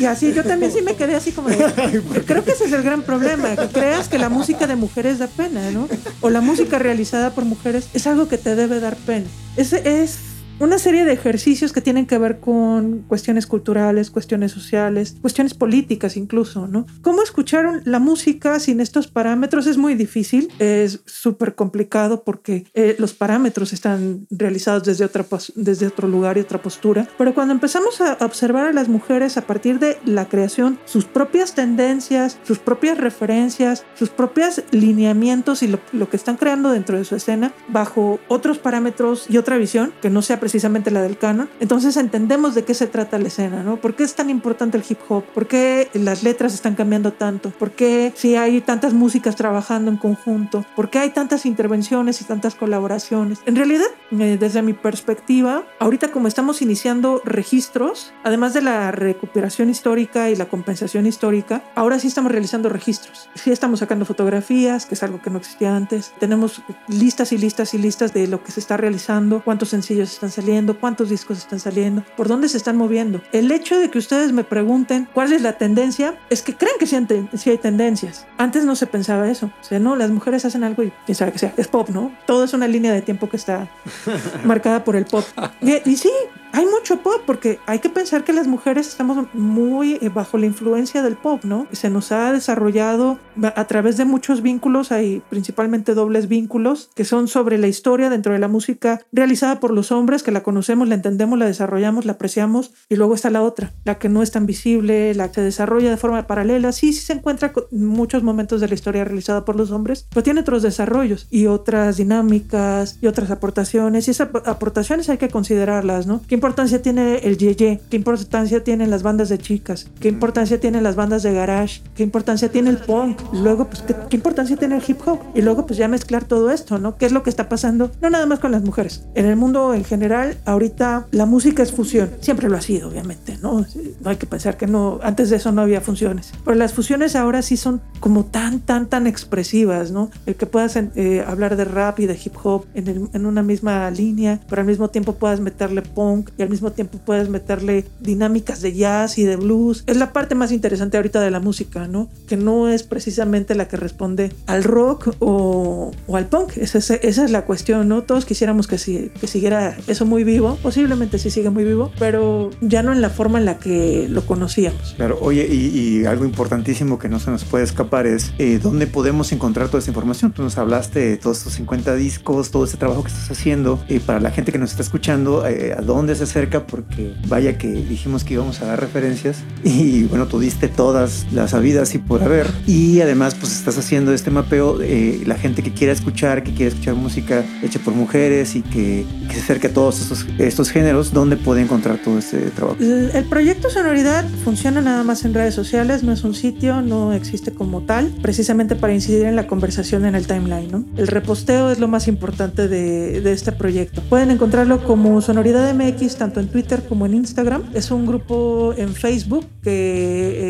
y, 0.00 0.04
así 0.04 0.32
yo 0.32 0.44
también 0.44 0.72
sí 0.72 0.82
me 0.82 0.94
quedé 0.94 1.14
así 1.14 1.32
como 1.32 1.48
creo 2.26 2.44
que 2.44 2.52
ese 2.52 2.64
es 2.64 2.72
el 2.72 2.82
gran 2.82 3.02
problema, 3.02 3.56
que 3.56 3.68
creas 3.68 4.08
que 4.08 4.18
la 4.18 4.28
música 4.28 4.66
de 4.66 4.76
mujeres 4.76 5.18
da 5.18 5.26
pena, 5.26 5.70
¿no? 5.70 5.88
O 6.20 6.30
la 6.30 6.40
música 6.40 6.78
realizada 6.78 7.30
por 7.30 7.44
mujeres 7.44 7.88
es 7.92 8.06
algo 8.06 8.28
que 8.28 8.38
te 8.38 8.56
debe 8.56 8.80
dar 8.80 8.96
pena. 8.96 9.26
Ese 9.56 10.02
es 10.02 10.31
una 10.60 10.78
serie 10.78 11.04
de 11.04 11.12
ejercicios 11.12 11.72
que 11.72 11.80
tienen 11.80 12.06
que 12.06 12.18
ver 12.18 12.40
con 12.40 13.02
cuestiones 13.08 13.46
culturales, 13.46 14.10
cuestiones 14.10 14.52
sociales, 14.52 15.16
cuestiones 15.20 15.54
políticas 15.54 16.16
incluso, 16.16 16.66
¿no? 16.66 16.86
¿Cómo 17.02 17.22
escuchar 17.22 17.82
la 17.84 17.98
música 17.98 18.58
sin 18.60 18.80
estos 18.80 19.08
parámetros? 19.08 19.66
Es 19.66 19.76
muy 19.76 19.94
difícil, 19.94 20.52
es 20.58 21.00
súper 21.06 21.54
complicado 21.54 22.22
porque 22.24 22.66
eh, 22.74 22.96
los 22.98 23.14
parámetros 23.14 23.72
están 23.72 24.26
realizados 24.30 24.84
desde, 24.84 25.04
otra, 25.04 25.26
desde 25.54 25.86
otro 25.86 26.08
lugar 26.08 26.38
y 26.38 26.40
otra 26.40 26.60
postura, 26.60 27.08
pero 27.18 27.34
cuando 27.34 27.54
empezamos 27.54 28.00
a 28.00 28.18
observar 28.20 28.66
a 28.66 28.72
las 28.72 28.88
mujeres 28.88 29.36
a 29.36 29.46
partir 29.46 29.78
de 29.78 29.98
la 30.04 30.28
creación, 30.28 30.78
sus 30.84 31.04
propias 31.04 31.54
tendencias, 31.54 32.38
sus 32.44 32.58
propias 32.58 32.98
referencias, 32.98 33.84
sus 33.98 34.10
propios 34.10 34.62
lineamientos 34.70 35.62
y 35.62 35.68
lo, 35.68 35.80
lo 35.92 36.08
que 36.08 36.16
están 36.16 36.36
creando 36.36 36.70
dentro 36.70 36.96
de 36.98 37.04
su 37.04 37.16
escena 37.16 37.52
bajo 37.68 38.20
otros 38.28 38.58
parámetros 38.58 39.26
y 39.28 39.38
otra 39.38 39.56
visión 39.56 39.92
que 40.00 40.10
no 40.10 40.22
sea 40.22 40.40
precisamente 40.42 40.90
la 40.90 41.02
del 41.02 41.18
canon. 41.18 41.48
Entonces 41.60 41.96
entendemos 41.96 42.56
de 42.56 42.64
qué 42.64 42.74
se 42.74 42.88
trata 42.88 43.16
la 43.16 43.28
escena, 43.28 43.62
¿no? 43.62 43.76
¿Por 43.76 43.94
qué 43.94 44.02
es 44.02 44.16
tan 44.16 44.28
importante 44.28 44.76
el 44.76 44.82
hip 44.88 44.98
hop? 45.08 45.22
¿Por 45.22 45.46
qué 45.46 45.88
las 45.92 46.24
letras 46.24 46.52
están 46.52 46.74
cambiando 46.74 47.12
tanto? 47.12 47.50
¿Por 47.50 47.70
qué 47.70 48.12
si 48.16 48.34
hay 48.34 48.60
tantas 48.60 48.92
músicas 48.92 49.36
trabajando 49.36 49.88
en 49.88 49.98
conjunto? 49.98 50.64
¿Por 50.74 50.90
qué 50.90 50.98
hay 50.98 51.10
tantas 51.10 51.46
intervenciones 51.46 52.20
y 52.20 52.24
tantas 52.24 52.56
colaboraciones? 52.56 53.38
En 53.46 53.54
realidad, 53.54 53.86
eh, 54.10 54.36
desde 54.36 54.62
mi 54.62 54.72
perspectiva, 54.72 55.62
ahorita 55.78 56.10
como 56.10 56.26
estamos 56.26 56.60
iniciando 56.60 57.22
registros, 57.24 58.12
además 58.24 58.52
de 58.52 58.62
la 58.62 58.90
recuperación 58.90 59.70
histórica 59.70 60.28
y 60.28 60.34
la 60.34 60.46
compensación 60.46 61.06
histórica, 61.06 61.62
ahora 61.76 62.00
sí 62.00 62.08
estamos 62.08 62.32
realizando 62.32 62.68
registros. 62.68 63.28
Sí 63.36 63.52
estamos 63.52 63.78
sacando 63.78 64.04
fotografías, 64.06 64.86
que 64.86 64.96
es 64.96 65.04
algo 65.04 65.22
que 65.22 65.30
no 65.30 65.38
existía 65.38 65.76
antes. 65.76 66.12
Tenemos 66.18 66.62
listas 66.88 67.30
y 67.30 67.38
listas 67.38 67.74
y 67.74 67.78
listas 67.78 68.12
de 68.12 68.26
lo 68.26 68.42
que 68.42 68.50
se 68.50 68.58
está 68.58 68.76
realizando, 68.76 69.40
cuántos 69.44 69.68
sencillos 69.68 70.10
están 70.10 70.31
saliendo, 70.32 70.78
cuántos 70.78 71.08
discos 71.08 71.38
están 71.38 71.60
saliendo, 71.60 72.04
por 72.16 72.28
dónde 72.28 72.48
se 72.48 72.56
están 72.56 72.76
moviendo. 72.76 73.20
El 73.32 73.50
hecho 73.52 73.78
de 73.78 73.90
que 73.90 73.98
ustedes 73.98 74.32
me 74.32 74.44
pregunten 74.44 75.08
cuál 75.12 75.32
es 75.32 75.42
la 75.42 75.58
tendencia 75.58 76.14
es 76.30 76.42
que 76.42 76.56
creen 76.56 76.74
que 76.78 76.86
sí, 76.86 77.50
hay 77.50 77.58
tendencias. 77.58 78.26
Antes 78.38 78.64
no 78.64 78.74
se 78.74 78.86
pensaba 78.86 79.30
eso. 79.30 79.46
O 79.60 79.64
sea, 79.64 79.78
no, 79.78 79.96
las 79.96 80.10
mujeres 80.10 80.44
hacen 80.44 80.64
algo 80.64 80.82
y 80.82 80.92
quién 81.06 81.14
sabe 81.14 81.32
que 81.32 81.38
sea. 81.38 81.54
Es 81.56 81.68
pop, 81.68 81.88
¿no? 81.90 82.12
Todo 82.26 82.44
es 82.44 82.52
una 82.52 82.66
línea 82.66 82.92
de 82.92 83.02
tiempo 83.02 83.28
que 83.28 83.36
está 83.36 83.68
marcada 84.44 84.84
por 84.84 84.96
el 84.96 85.04
pop. 85.04 85.24
Y, 85.60 85.88
y 85.88 85.96
sí, 85.96 86.10
hay 86.52 86.66
mucho 86.66 86.98
pop 87.02 87.22
porque 87.26 87.58
hay 87.66 87.78
que 87.78 87.88
pensar 87.88 88.24
que 88.24 88.32
las 88.32 88.46
mujeres 88.46 88.86
estamos 88.86 89.26
muy 89.32 89.94
eh, 89.94 90.10
bajo 90.10 90.36
la 90.36 90.46
influencia 90.46 91.02
del 91.02 91.16
pop, 91.16 91.44
¿no? 91.44 91.66
Se 91.72 91.88
nos 91.88 92.12
ha 92.12 92.32
desarrollado 92.32 93.18
a 93.42 93.64
través 93.64 93.96
de 93.96 94.04
muchos 94.04 94.42
vínculos, 94.42 94.92
hay 94.92 95.22
principalmente 95.30 95.94
dobles 95.94 96.28
vínculos 96.28 96.90
que 96.94 97.04
son 97.04 97.28
sobre 97.28 97.56
la 97.56 97.68
historia 97.68 98.10
dentro 98.10 98.34
de 98.34 98.38
la 98.38 98.48
música 98.48 99.00
realizada 99.12 99.60
por 99.60 99.72
los 99.72 99.92
hombres, 99.92 100.22
que 100.22 100.30
la 100.30 100.42
conocemos, 100.42 100.88
la 100.88 100.94
entendemos, 100.94 101.38
la 101.38 101.46
desarrollamos, 101.46 102.04
la 102.04 102.12
apreciamos 102.12 102.72
y 102.90 102.96
luego 102.96 103.14
está 103.14 103.30
la 103.30 103.42
otra, 103.42 103.72
la 103.84 103.98
que 103.98 104.10
no 104.10 104.22
es 104.22 104.30
tan 104.30 104.44
visible, 104.44 105.14
la 105.14 105.28
que 105.28 105.36
se 105.36 105.42
desarrolla 105.42 105.90
de 105.90 105.96
forma 105.96 106.26
paralela, 106.26 106.72
sí, 106.72 106.92
sí 106.92 107.00
se 107.00 107.14
encuentra 107.14 107.52
con 107.52 107.64
muchos 107.70 108.22
momentos 108.22 108.60
de 108.60 108.68
la 108.68 108.74
historia 108.74 109.04
realizada 109.04 109.46
por 109.46 109.56
los 109.56 109.70
hombres, 109.70 110.06
pero 110.10 110.22
tiene 110.22 110.40
otros 110.40 110.62
desarrollos 110.62 111.26
y 111.30 111.46
otras 111.46 111.96
dinámicas 111.96 112.98
y 113.00 113.06
otras 113.06 113.30
aportaciones 113.30 114.06
y 114.06 114.10
esas 114.10 114.28
aportaciones 114.44 115.08
hay 115.08 115.16
que 115.16 115.30
considerarlas, 115.30 116.06
¿no? 116.06 116.20
Importancia 116.42 116.82
tiene 116.82 117.18
el 117.18 117.38
Yeye? 117.38 117.80
¿Qué 117.88 117.96
importancia 117.96 118.64
tienen 118.64 118.90
las 118.90 119.04
bandas 119.04 119.28
de 119.28 119.38
chicas? 119.38 119.86
¿Qué 120.00 120.08
importancia 120.08 120.58
tienen 120.58 120.82
las 120.82 120.96
bandas 120.96 121.22
de 121.22 121.32
garage? 121.32 121.82
¿Qué 121.94 122.02
importancia 122.02 122.50
tiene 122.50 122.70
el 122.70 122.78
punk? 122.78 123.20
Luego, 123.32 123.68
pues, 123.68 123.82
¿qué, 123.82 123.94
¿qué, 124.10 124.16
importancia 124.16 124.56
tiene 124.56 124.76
el 124.76 124.82
hip 124.84 124.98
hop? 125.06 125.20
Y 125.36 125.42
luego, 125.42 125.66
pues 125.66 125.78
ya 125.78 125.86
mezclar 125.86 126.24
todo 126.24 126.50
esto, 126.50 126.80
¿no? 126.80 126.96
¿Qué 126.96 127.06
es 127.06 127.12
lo 127.12 127.22
que 127.22 127.30
está 127.30 127.48
pasando? 127.48 127.92
No 128.00 128.10
nada 128.10 128.26
más 128.26 128.40
con 128.40 128.50
las 128.50 128.64
mujeres. 128.64 129.04
En 129.14 129.26
el 129.26 129.36
mundo 129.36 129.72
en 129.72 129.84
general, 129.84 130.36
ahorita 130.44 131.06
la 131.12 131.26
música 131.26 131.62
es 131.62 131.70
fusión. 131.70 132.10
Siempre 132.18 132.48
lo 132.48 132.56
ha 132.56 132.60
sido, 132.60 132.88
obviamente, 132.88 133.38
¿no? 133.40 133.64
No 134.00 134.10
hay 134.10 134.16
que 134.16 134.26
pensar 134.26 134.56
que 134.56 134.66
no, 134.66 134.98
antes 135.04 135.30
de 135.30 135.36
eso 135.36 135.52
no 135.52 135.62
había 135.62 135.80
fusiones. 135.80 136.32
Pero 136.44 136.56
las 136.56 136.72
fusiones 136.72 137.14
ahora 137.14 137.42
sí 137.42 137.56
son 137.56 137.80
como 138.00 138.24
tan, 138.24 138.58
tan, 138.58 138.88
tan 138.88 139.06
expresivas, 139.06 139.92
¿no? 139.92 140.10
El 140.26 140.34
que 140.34 140.46
puedas 140.46 140.76
eh, 140.76 141.24
hablar 141.24 141.54
de 141.54 141.66
rap 141.66 142.00
y 142.00 142.06
de 142.06 142.18
hip 142.20 142.34
hop 142.42 142.66
en, 142.74 142.88
el, 142.88 143.08
en 143.12 143.26
una 143.26 143.44
misma 143.44 143.88
línea, 143.92 144.40
pero 144.48 144.62
al 144.62 144.66
mismo 144.66 144.88
tiempo 144.88 145.14
puedas 145.14 145.38
meterle 145.38 145.82
punk 145.82 146.31
y 146.36 146.42
al 146.42 146.50
mismo 146.50 146.72
tiempo 146.72 146.98
puedes 147.04 147.28
meterle 147.28 147.84
dinámicas 148.00 148.60
de 148.62 148.72
jazz 148.72 149.18
y 149.18 149.24
de 149.24 149.36
blues. 149.36 149.84
Es 149.86 149.96
la 149.96 150.12
parte 150.12 150.34
más 150.34 150.52
interesante 150.52 150.96
ahorita 150.96 151.20
de 151.20 151.30
la 151.30 151.40
música, 151.40 151.88
¿no? 151.88 152.08
Que 152.26 152.36
no 152.36 152.68
es 152.68 152.82
precisamente 152.82 153.54
la 153.54 153.68
que 153.68 153.76
responde 153.76 154.32
al 154.46 154.64
rock 154.64 155.14
o, 155.18 155.92
o 156.06 156.16
al 156.16 156.26
punk. 156.26 156.56
Esa 156.56 156.78
es, 156.78 156.90
esa 156.90 157.24
es, 157.24 157.30
la 157.30 157.44
cuestión, 157.44 157.88
¿no? 157.88 158.02
Todos 158.02 158.24
quisiéramos 158.24 158.66
que, 158.66 158.78
si, 158.78 159.10
que 159.20 159.26
siguiera 159.26 159.76
eso 159.86 160.06
muy 160.06 160.24
vivo. 160.24 160.58
Posiblemente 160.62 161.18
sí 161.18 161.30
sigue 161.30 161.50
muy 161.50 161.64
vivo, 161.64 161.90
pero 161.98 162.50
ya 162.60 162.82
no 162.82 162.92
en 162.92 163.00
la 163.00 163.10
forma 163.10 163.38
en 163.38 163.44
la 163.44 163.58
que 163.58 164.06
lo 164.08 164.24
conocíamos. 164.26 164.94
Claro, 164.96 165.18
oye, 165.20 165.46
y, 165.50 165.66
y 165.78 166.04
algo 166.06 166.24
importantísimo 166.24 166.98
que 166.98 167.08
no 167.08 167.18
se 167.18 167.30
nos 167.30 167.44
puede 167.44 167.64
escapar 167.64 168.06
es 168.06 168.32
eh, 168.38 168.58
dónde 168.62 168.86
podemos 168.86 169.32
encontrar 169.32 169.68
toda 169.68 169.78
esta 169.78 169.90
información. 169.90 170.32
Tú 170.32 170.42
nos 170.42 170.58
hablaste 170.58 171.00
de 171.00 171.16
todos 171.16 171.38
estos 171.38 171.54
50 171.54 171.94
discos, 171.94 172.50
todo 172.50 172.64
ese 172.64 172.76
trabajo 172.76 173.02
que 173.02 173.08
estás 173.08 173.30
haciendo. 173.30 173.82
Y 173.88 173.98
para 173.98 174.20
la 174.20 174.30
gente 174.30 174.52
que 174.52 174.58
nos 174.58 174.70
está 174.70 174.82
escuchando, 174.82 175.46
eh, 175.46 175.74
¿a 175.76 175.82
dónde 175.82 176.14
se 176.14 176.21
acerca? 176.24 176.66
Porque 176.66 177.14
vaya 177.28 177.58
que 177.58 177.68
dijimos 177.68 178.24
que 178.24 178.34
íbamos 178.34 178.60
a 178.62 178.66
dar 178.66 178.80
referencias 178.80 179.38
y 179.64 180.04
bueno, 180.04 180.26
tú 180.26 180.40
diste 180.40 180.68
todas 180.68 181.26
las 181.32 181.54
habidas 181.54 181.94
y 181.94 181.98
por 181.98 182.22
haber. 182.22 182.46
Y 182.66 183.00
además, 183.00 183.34
pues 183.34 183.52
estás 183.52 183.78
haciendo 183.78 184.12
este 184.12 184.30
mapeo. 184.30 184.80
Eh, 184.82 185.22
la 185.26 185.36
gente 185.36 185.62
que 185.62 185.72
quiera 185.72 185.92
escuchar, 185.92 186.42
que 186.42 186.52
quiera 186.52 186.68
escuchar 186.68 186.94
música 186.94 187.44
hecha 187.62 187.78
por 187.78 187.94
mujeres 187.94 188.54
y 188.56 188.62
que, 188.62 189.04
que 189.28 189.34
se 189.34 189.40
acerque 189.40 189.68
a 189.68 189.72
todos 189.72 190.00
estos, 190.00 190.26
estos 190.38 190.70
géneros, 190.70 191.12
¿dónde 191.12 191.36
puede 191.36 191.62
encontrar 191.62 191.98
todo 191.98 192.18
este 192.18 192.38
trabajo? 192.50 192.76
El, 192.80 193.10
el 193.14 193.24
proyecto 193.24 193.70
Sonoridad 193.70 194.24
funciona 194.44 194.80
nada 194.80 195.04
más 195.04 195.24
en 195.24 195.34
redes 195.34 195.54
sociales, 195.54 196.02
no 196.02 196.12
es 196.12 196.24
un 196.24 196.34
sitio, 196.34 196.82
no 196.82 197.12
existe 197.12 197.52
como 197.52 197.82
tal, 197.82 198.12
precisamente 198.22 198.76
para 198.76 198.92
incidir 198.92 199.24
en 199.24 199.36
la 199.36 199.46
conversación 199.46 200.04
en 200.04 200.14
el 200.14 200.26
timeline. 200.26 200.70
¿no? 200.70 200.84
El 200.96 201.06
reposteo 201.06 201.70
es 201.70 201.78
lo 201.78 201.88
más 201.88 202.08
importante 202.08 202.68
de, 202.68 203.20
de 203.20 203.32
este 203.32 203.52
proyecto. 203.52 204.02
Pueden 204.08 204.30
encontrarlo 204.30 204.84
como 204.84 205.20
Sonoridad 205.20 205.72
MX 205.74 206.01
tanto 206.10 206.40
en 206.40 206.48
Twitter 206.48 206.82
como 206.88 207.06
en 207.06 207.14
Instagram. 207.14 207.70
Es 207.74 207.90
un 207.90 208.06
grupo 208.06 208.74
en 208.76 208.94
Facebook 208.94 209.46
que 209.62 210.41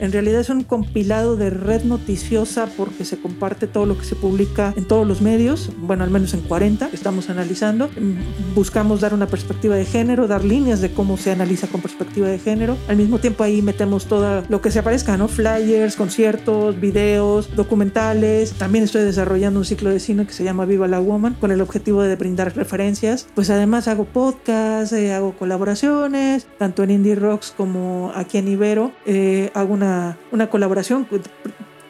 en 0.00 0.12
realidad 0.12 0.40
es 0.40 0.50
un 0.50 0.64
compilado 0.64 1.36
de 1.36 1.50
red 1.50 1.84
noticiosa 1.84 2.66
porque 2.76 3.04
se 3.04 3.18
comparte 3.18 3.66
todo 3.66 3.86
lo 3.86 3.98
que 3.98 4.04
se 4.04 4.14
publica 4.14 4.72
en 4.76 4.84
todos 4.84 5.06
los 5.06 5.20
medios, 5.20 5.70
bueno, 5.78 6.04
al 6.04 6.10
menos 6.10 6.34
en 6.34 6.40
40 6.40 6.88
que 6.90 6.96
estamos 6.96 7.30
analizando. 7.30 7.90
Buscamos 8.54 9.00
dar 9.00 9.14
una 9.14 9.26
perspectiva 9.26 9.76
de 9.76 9.84
género, 9.84 10.26
dar 10.26 10.44
líneas 10.44 10.80
de 10.80 10.92
cómo 10.92 11.16
se 11.16 11.30
analiza 11.30 11.66
con 11.66 11.80
perspectiva 11.80 12.28
de 12.28 12.38
género. 12.38 12.76
Al 12.88 12.96
mismo 12.96 13.18
tiempo 13.18 13.44
ahí 13.44 13.62
metemos 13.62 14.06
todo 14.06 14.44
lo 14.48 14.60
que 14.60 14.70
se 14.70 14.78
aparezca, 14.78 15.16
¿no? 15.16 15.28
Flyers, 15.28 15.96
conciertos, 15.96 16.80
videos, 16.80 17.54
documentales. 17.56 18.52
También 18.52 18.84
estoy 18.84 19.02
desarrollando 19.02 19.60
un 19.60 19.64
ciclo 19.64 19.90
de 19.90 20.00
cine 20.00 20.26
que 20.26 20.32
se 20.32 20.44
llama 20.44 20.64
Viva 20.64 20.88
la 20.88 21.00
Woman 21.00 21.34
con 21.40 21.50
el 21.50 21.60
objetivo 21.60 22.02
de 22.02 22.16
brindar 22.16 22.54
referencias. 22.54 23.26
Pues 23.34 23.50
además 23.50 23.88
hago 23.88 24.04
podcasts, 24.04 24.92
eh, 24.92 25.12
hago 25.12 25.34
colaboraciones, 25.36 26.46
tanto 26.58 26.82
en 26.82 26.90
Indie 26.90 27.14
Rocks 27.14 27.52
como 27.56 28.12
aquí 28.14 28.38
en 28.38 28.48
Ibero. 28.48 28.92
Eh, 29.06 29.50
hago 29.54 29.74
una, 29.74 29.81
una 30.30 30.50
colaboración 30.50 31.06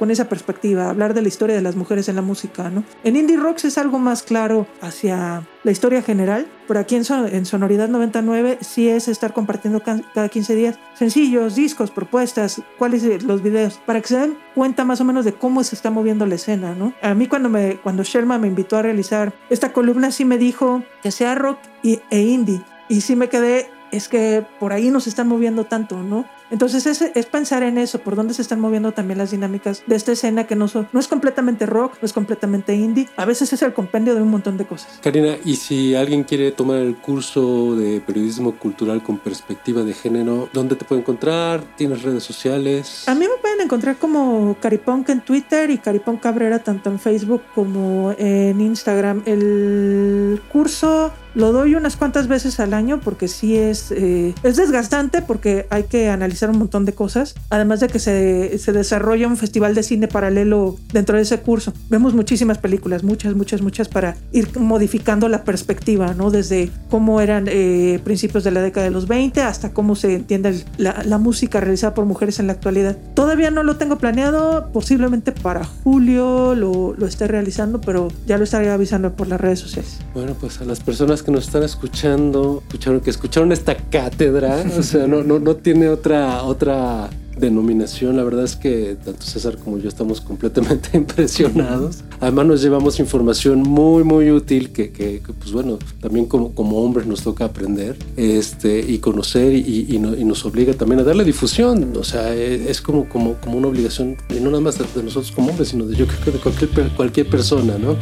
con 0.03 0.11
esa 0.11 0.29
perspectiva, 0.29 0.91
hablar 0.91 1.15
de 1.15 1.23
la 1.23 1.29
historia 1.29 1.55
de 1.55 1.63
las 1.63 1.77
mujeres 1.77 2.09
en 2.09 2.17
la 2.17 2.23
música, 2.23 2.71
¿no? 2.71 2.83
En 3.05 3.15
Indie 3.15 3.37
Rocks 3.37 3.65
es 3.65 3.79
algo 3.79 4.01
más 4.01 4.25
claro 4.25 4.67
hacia 4.81 5.47
la 5.63 5.71
historia 5.71 6.03
general, 6.03 6.49
pero 6.67 6.81
aquí 6.81 6.97
en, 6.97 7.05
son, 7.05 7.33
en 7.33 7.47
Sonoridad 7.47 7.89
99 7.89 8.59
sí 8.63 8.89
es 8.89 9.07
estar 9.07 9.33
compartiendo 9.33 9.81
cada 9.81 10.29
15 10.29 10.57
días 10.57 10.79
sencillos, 10.95 11.55
discos, 11.55 11.93
propuestas, 11.93 12.61
cuáles 12.79 13.23
los 13.23 13.45
videos, 13.45 13.81
para 13.87 14.01
que 14.01 14.09
se 14.09 14.19
den 14.19 14.37
cuenta 14.57 14.85
más 14.85 15.01
o 15.01 15.05
menos 15.05 15.25
de 15.25 15.35
cómo 15.35 15.63
se 15.63 15.77
está 15.77 15.93
moviendo 15.93 16.27
la 16.27 16.35
escena, 16.35 16.75
¿no? 16.75 16.93
A 17.01 17.15
mí 17.15 17.29
cuando, 17.29 17.49
me, 17.49 17.77
cuando 17.77 18.03
Sherman 18.03 18.41
me 18.41 18.49
invitó 18.49 18.79
a 18.79 18.83
realizar 18.83 19.33
esta 19.51 19.73
columna 19.73 20.11
sí 20.11 20.25
me 20.25 20.37
dijo 20.37 20.83
que 21.05 21.13
sea 21.13 21.37
rock 21.37 21.61
y, 21.85 22.01
e 22.11 22.23
indie, 22.23 22.61
y 22.89 23.03
sí 23.03 23.15
me 23.15 23.29
quedé, 23.29 23.71
es 23.93 24.09
que 24.09 24.45
por 24.59 24.73
ahí 24.73 24.91
nos 24.91 25.07
están 25.07 25.29
moviendo 25.29 25.65
tanto, 25.67 26.03
¿no? 26.03 26.25
Entonces 26.53 26.85
es, 26.85 27.01
es, 27.01 27.27
pensar 27.27 27.63
en 27.63 27.79
eso, 27.79 27.99
por 28.01 28.15
dónde 28.15 28.35
se 28.35 28.43
están 28.43 28.61
moviendo 28.61 28.93
también 28.93 29.17
las 29.17 29.31
dinámicas 29.31 29.83
de 29.87 29.97
esta 29.97 30.13
escena 30.13 30.47
que 30.47 30.55
no, 30.55 30.69
son, 30.69 30.87
no 30.93 31.01
es 31.01 31.09
completamente 31.09 31.65
rock, 31.65 31.95
no 32.03 32.07
es 32.07 32.13
completamente 32.13 32.75
indie, 32.75 33.09
a 33.17 33.25
veces 33.25 33.55
es 33.55 33.63
el 33.63 33.73
compendio 33.73 34.15
de 34.15 34.21
un 34.21 34.31
montón 34.31 34.59
de 34.59 34.67
cosas. 34.67 35.01
Karina, 35.03 35.37
y 35.47 35.57
si 35.57 35.95
alguien 35.95 36.25
quiere 36.25 36.53
tomar 36.53 36.77
el 36.77 36.95
curso 36.97 37.75
de 37.75 38.03
periodismo 38.03 38.53
cultural 38.59 39.03
con 39.03 39.17
perspectiva 39.17 39.83
de 39.83 39.95
género, 39.95 40.51
¿dónde 40.53 40.77
te 40.77 40.85
puede 40.85 41.01
encontrar? 41.01 41.65
¿Tienes 41.77 42.03
redes 42.03 42.23
sociales? 42.23 43.09
A 43.09 43.15
mí 43.15 43.21
me 43.21 43.41
pueden 43.41 43.63
encontrar 43.63 43.97
como 43.97 44.55
Caripunk 44.61 45.09
en 45.09 45.23
Twitter 45.23 45.71
y 45.71 45.79
Caripunk 45.79 46.21
Cabrera 46.21 46.59
tanto 46.59 46.91
en 46.91 46.99
Facebook 46.99 47.43
como 47.55 48.15
en 48.19 48.61
Instagram. 48.61 49.23
El 49.25 50.43
curso 50.53 51.13
lo 51.35 51.53
doy 51.53 51.75
unas 51.75 51.97
cuantas 51.97 52.29
veces 52.29 52.61
al 52.61 52.75
año 52.75 53.01
porque 53.01 53.29
sí 53.29 53.57
es, 53.57 53.91
eh, 53.91 54.35
es 54.43 54.57
desgastante 54.57 55.23
porque 55.23 55.67
hay 55.71 55.85
que 55.85 56.09
analizar 56.11 56.51
un 56.51 56.59
montón 56.59 56.85
de 56.85 56.93
cosas, 56.93 57.35
además 57.51 57.81
de 57.81 57.89
que 57.89 57.99
se, 57.99 58.59
se, 58.59 58.73
desarrolla 58.73 59.27
un 59.29 59.37
festival 59.37 59.75
de 59.75 59.83
cine 59.83 60.09
paralelo 60.09 60.77
dentro 60.93 61.17
de 61.17 61.23
ese 61.23 61.41
curso. 61.41 61.73
Vemos 61.89 62.15
muchísimas 62.15 62.59
películas, 62.59 63.03
muchas, 63.05 63.35
muchas, 63.35 63.63
muchas 63.63 63.89
para 63.89 64.17
ir 64.33 64.59
modificando 64.59 65.29
la 65.29 65.45
perspectiva, 65.45 66.15
¿no? 66.15 66.31
Desde 66.31 66.71
cómo 66.91 67.21
eran 67.21 67.47
eh, 67.49 68.01
principios 68.05 68.45
de 68.45 68.51
la 68.51 68.61
década 68.61 68.85
de 68.85 68.91
los 68.91 69.09
20 69.09 69.43
hasta 69.43 69.73
cómo 69.73 69.97
se 69.97 70.15
entiende 70.15 70.65
la, 70.77 71.03
la 71.05 71.19
música 71.19 71.61
realizada 71.61 71.95
por 71.95 72.05
mujeres 72.05 72.41
en 72.41 72.47
la 72.47 72.55
actualidad. 72.55 72.97
Todavía 73.15 73.51
no 73.51 73.63
lo 73.63 73.77
tengo 73.77 73.99
planeado, 73.99 74.71
posiblemente 74.73 75.33
para 75.33 75.65
julio 75.65 76.55
lo, 76.55 76.95
lo 76.97 77.07
esté 77.07 77.27
realizando, 77.27 77.81
pero 77.81 78.09
ya 78.27 78.39
lo 78.39 78.45
estaré 78.45 78.71
avisando 78.71 79.15
por 79.15 79.29
las 79.29 79.41
redes 79.41 79.61
sociales. 79.61 79.99
Bueno, 80.15 80.35
pues 80.39 80.61
a 80.61 80.65
las 80.65 80.81
personas 80.81 81.22
que 81.23 81.31
nos 81.31 81.47
están 81.47 81.63
escuchando, 81.63 82.63
escucharon 82.67 83.01
que 83.01 83.11
escucharon 83.11 83.53
esta 83.53 83.77
cátedra, 83.77 84.65
o 84.79 84.83
sea, 84.83 85.07
no, 85.07 85.23
no, 85.23 85.39
no 85.39 85.57
tiene 85.57 85.89
otra, 85.89 86.43
otra 86.43 87.11
denominación. 87.47 88.17
La 88.17 88.25
verdad 88.25 88.45
es 88.45 88.57
que 88.57 88.97
tanto 89.05 89.23
César 89.23 89.59
como 89.59 89.79
yo 89.79 89.89
estamos 89.89 90.21
completamente 90.21 90.91
impresionados. 90.97 92.05
Además 92.21 92.47
nos 92.47 92.63
llevamos 92.63 92.99
información 93.01 93.61
muy, 93.61 94.05
muy 94.05 94.31
útil 94.31 94.73
que, 94.73 94.93
que, 94.93 95.21
pues 95.39 95.53
bueno, 95.53 95.79
también 96.01 96.27
como, 96.27 96.55
como 96.55 96.83
hombres 96.83 97.07
nos 97.07 97.23
toca 97.23 97.45
aprender 97.45 97.97
este, 98.17 98.81
y 98.81 98.99
conocer 98.99 99.53
y, 99.53 99.87
y, 99.89 99.99
nos 99.99 100.45
obliga 100.45 100.73
también 100.75 101.01
a 101.01 101.05
darle 101.05 101.25
difusión. 101.25 101.93
O 101.97 102.05
sea, 102.05 102.35
e, 102.35 102.71
es 102.71 102.81
como, 102.81 103.09
como, 103.09 103.35
como 103.35 103.59
una 103.59 103.69
obligación, 103.69 104.17
y 104.31 104.41
no 104.41 104.51
nada 104.51 104.61
más 104.61 104.79
de, 104.79 105.03
nosotros 105.03 105.33
como 105.33 105.51
hombres, 105.51 105.69
sino 105.69 105.87
de 105.87 105.97
yo 105.97 106.07
creo 106.07 106.21
que 106.25 106.31
de 106.31 106.39
cualquier, 106.39 106.89
cualquier 106.91 107.29
persona, 107.29 107.77
¿no? 107.79 107.97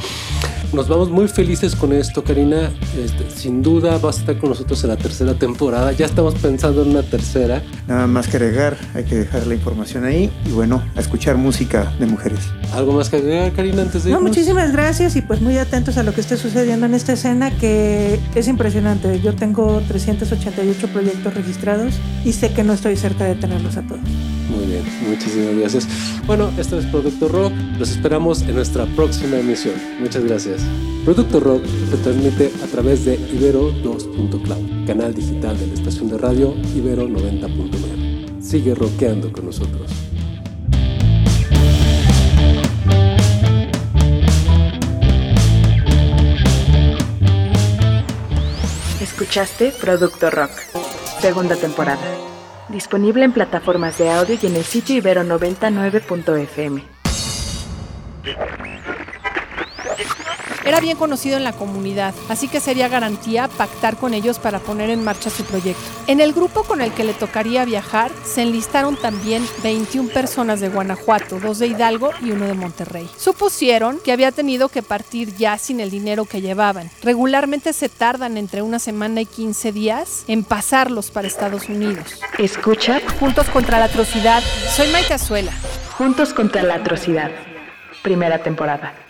Nos 0.73 0.87
vamos 0.87 1.11
muy 1.11 1.27
felices 1.27 1.75
con 1.75 1.93
esto, 1.93 2.23
Karina. 2.23 2.71
Este, 2.97 3.29
sin 3.35 3.61
duda 3.61 3.99
vas 3.99 4.19
a 4.19 4.21
estar 4.21 4.39
con 4.39 4.51
nosotros 4.51 4.81
en 4.85 4.91
la 4.91 4.97
tercera 4.97 5.35
temporada. 5.35 5.91
Ya 5.91 6.07
estamos 6.07 6.37
pensando 6.37 6.83
en 6.83 6.91
una 6.91 7.03
tercera. 7.03 7.65
Nada 7.89 8.07
más 8.07 8.29
que 8.29 8.37
agregar, 8.37 8.77
hay 8.95 9.03
que 9.03 9.17
dejar 9.31 9.47
la 9.47 9.55
información 9.55 10.05
ahí 10.05 10.31
y 10.45 10.51
bueno, 10.51 10.83
a 10.97 11.01
escuchar 11.01 11.37
música 11.37 11.93
de 11.99 12.07
mujeres. 12.07 12.41
¿Algo 12.73 12.93
más 12.93 13.09
que 13.09 13.17
agregar, 13.17 13.53
Karina, 13.53 13.83
antes 13.83 14.05
de 14.05 14.11
No, 14.11 14.21
muchísimas 14.21 14.73
gracias 14.73 15.15
y 15.17 15.23
pues 15.23 15.41
muy 15.41 15.57
atentos 15.57 15.97
a 15.99 16.03
lo 16.03 16.13
que 16.13 16.21
esté 16.21 16.37
sucediendo 16.37 16.87
en 16.87 16.95
esta 16.95 17.13
escena 17.13 17.51
que 17.51 18.19
es 18.35 18.49
impresionante. 18.49 19.21
Yo 19.21 19.35
tengo 19.35 19.83
388 19.87 20.89
proyectos 20.89 21.35
registrados 21.35 21.95
y 22.25 22.33
sé 22.33 22.53
que 22.53 22.65
no 22.65 22.73
estoy 22.73 22.97
cerca 22.97 23.25
de 23.25 23.37
tenerlos 23.37 23.77
a 23.77 23.83
todos. 23.83 24.01
Muy 24.51 24.67
bien, 24.67 24.83
muchísimas 25.09 25.57
gracias. 25.57 25.89
Bueno, 26.27 26.51
esto 26.59 26.79
es 26.79 26.87
Producto 26.87 27.29
Rock. 27.29 27.53
Los 27.79 27.91
esperamos 27.91 28.43
en 28.43 28.57
nuestra 28.57 28.85
próxima 28.97 29.39
emisión. 29.39 29.75
Muchas 30.01 30.25
gracias. 30.25 30.63
Producto 31.05 31.39
Rock 31.39 31.63
se 31.91 31.97
transmite 31.99 32.53
a 32.65 32.67
través 32.67 33.05
de 33.05 33.15
Ibero 33.15 33.73
2.cloud, 33.83 34.87
canal 34.87 35.15
digital 35.15 35.57
de 35.57 35.69
la 35.69 35.75
estación 35.75 36.11
de 36.11 36.19
radio 36.19 36.55
Ibero 36.75 37.09
90.9. 37.09 37.90
Sigue 38.51 38.75
rockeando 38.75 39.31
con 39.31 39.47
nosotros. 39.47 39.89
Escuchaste 49.01 49.71
Producto 49.81 50.31
Rock, 50.31 50.51
segunda 51.21 51.55
temporada. 51.55 52.03
Disponible 52.69 53.25
en 53.25 53.33
plataformas 53.33 53.99
de 53.99 54.11
audio 54.11 54.37
y 54.43 54.45
en 54.45 54.57
el 54.57 54.65
sitio 54.65 55.01
ibero99.fm. 55.01 56.83
Era 60.71 60.79
bien 60.79 60.97
conocido 60.97 61.37
en 61.37 61.43
la 61.43 61.53
comunidad, 61.53 62.15
así 62.29 62.47
que 62.47 62.61
sería 62.61 62.87
garantía 62.87 63.49
pactar 63.49 63.97
con 63.97 64.15
ellos 64.15 64.39
para 64.39 64.61
poner 64.61 64.89
en 64.89 65.03
marcha 65.03 65.29
su 65.29 65.43
proyecto. 65.43 65.83
En 66.07 66.21
el 66.21 66.33
grupo 66.33 66.63
con 66.63 66.81
el 66.81 66.93
que 66.93 67.03
le 67.03 67.13
tocaría 67.13 67.65
viajar 67.65 68.13
se 68.25 68.43
enlistaron 68.43 68.95
también 68.95 69.45
21 69.65 70.11
personas 70.11 70.61
de 70.61 70.69
Guanajuato, 70.69 71.41
dos 71.41 71.59
de 71.59 71.67
Hidalgo 71.67 72.13
y 72.23 72.31
uno 72.31 72.45
de 72.45 72.55
Monterrey. 72.55 73.11
Supusieron 73.17 73.99
que 73.99 74.13
había 74.13 74.31
tenido 74.31 74.69
que 74.69 74.81
partir 74.81 75.35
ya 75.35 75.59
sin 75.59 75.81
el 75.81 75.91
dinero 75.91 76.25
que 76.25 76.41
llevaban. 76.41 76.89
Regularmente 77.03 77.73
se 77.73 77.89
tardan 77.89 78.37
entre 78.37 78.63
una 78.63 78.79
semana 78.79 79.23
y 79.23 79.27
15 79.27 79.73
días 79.73 80.23
en 80.29 80.45
pasarlos 80.45 81.11
para 81.11 81.27
Estados 81.27 81.69
Unidos. 81.69 82.21
Escucha 82.39 83.01
Juntos 83.19 83.49
contra 83.49 83.81
la 83.81 83.87
atrocidad. 83.87 84.41
Soy 84.77 84.87
Maite 84.93 85.15
Azuela. 85.15 85.51
Juntos 85.99 86.33
contra 86.33 86.63
la 86.63 86.77
atrocidad. 86.77 87.33
Primera 88.05 88.45
temporada. 88.45 89.10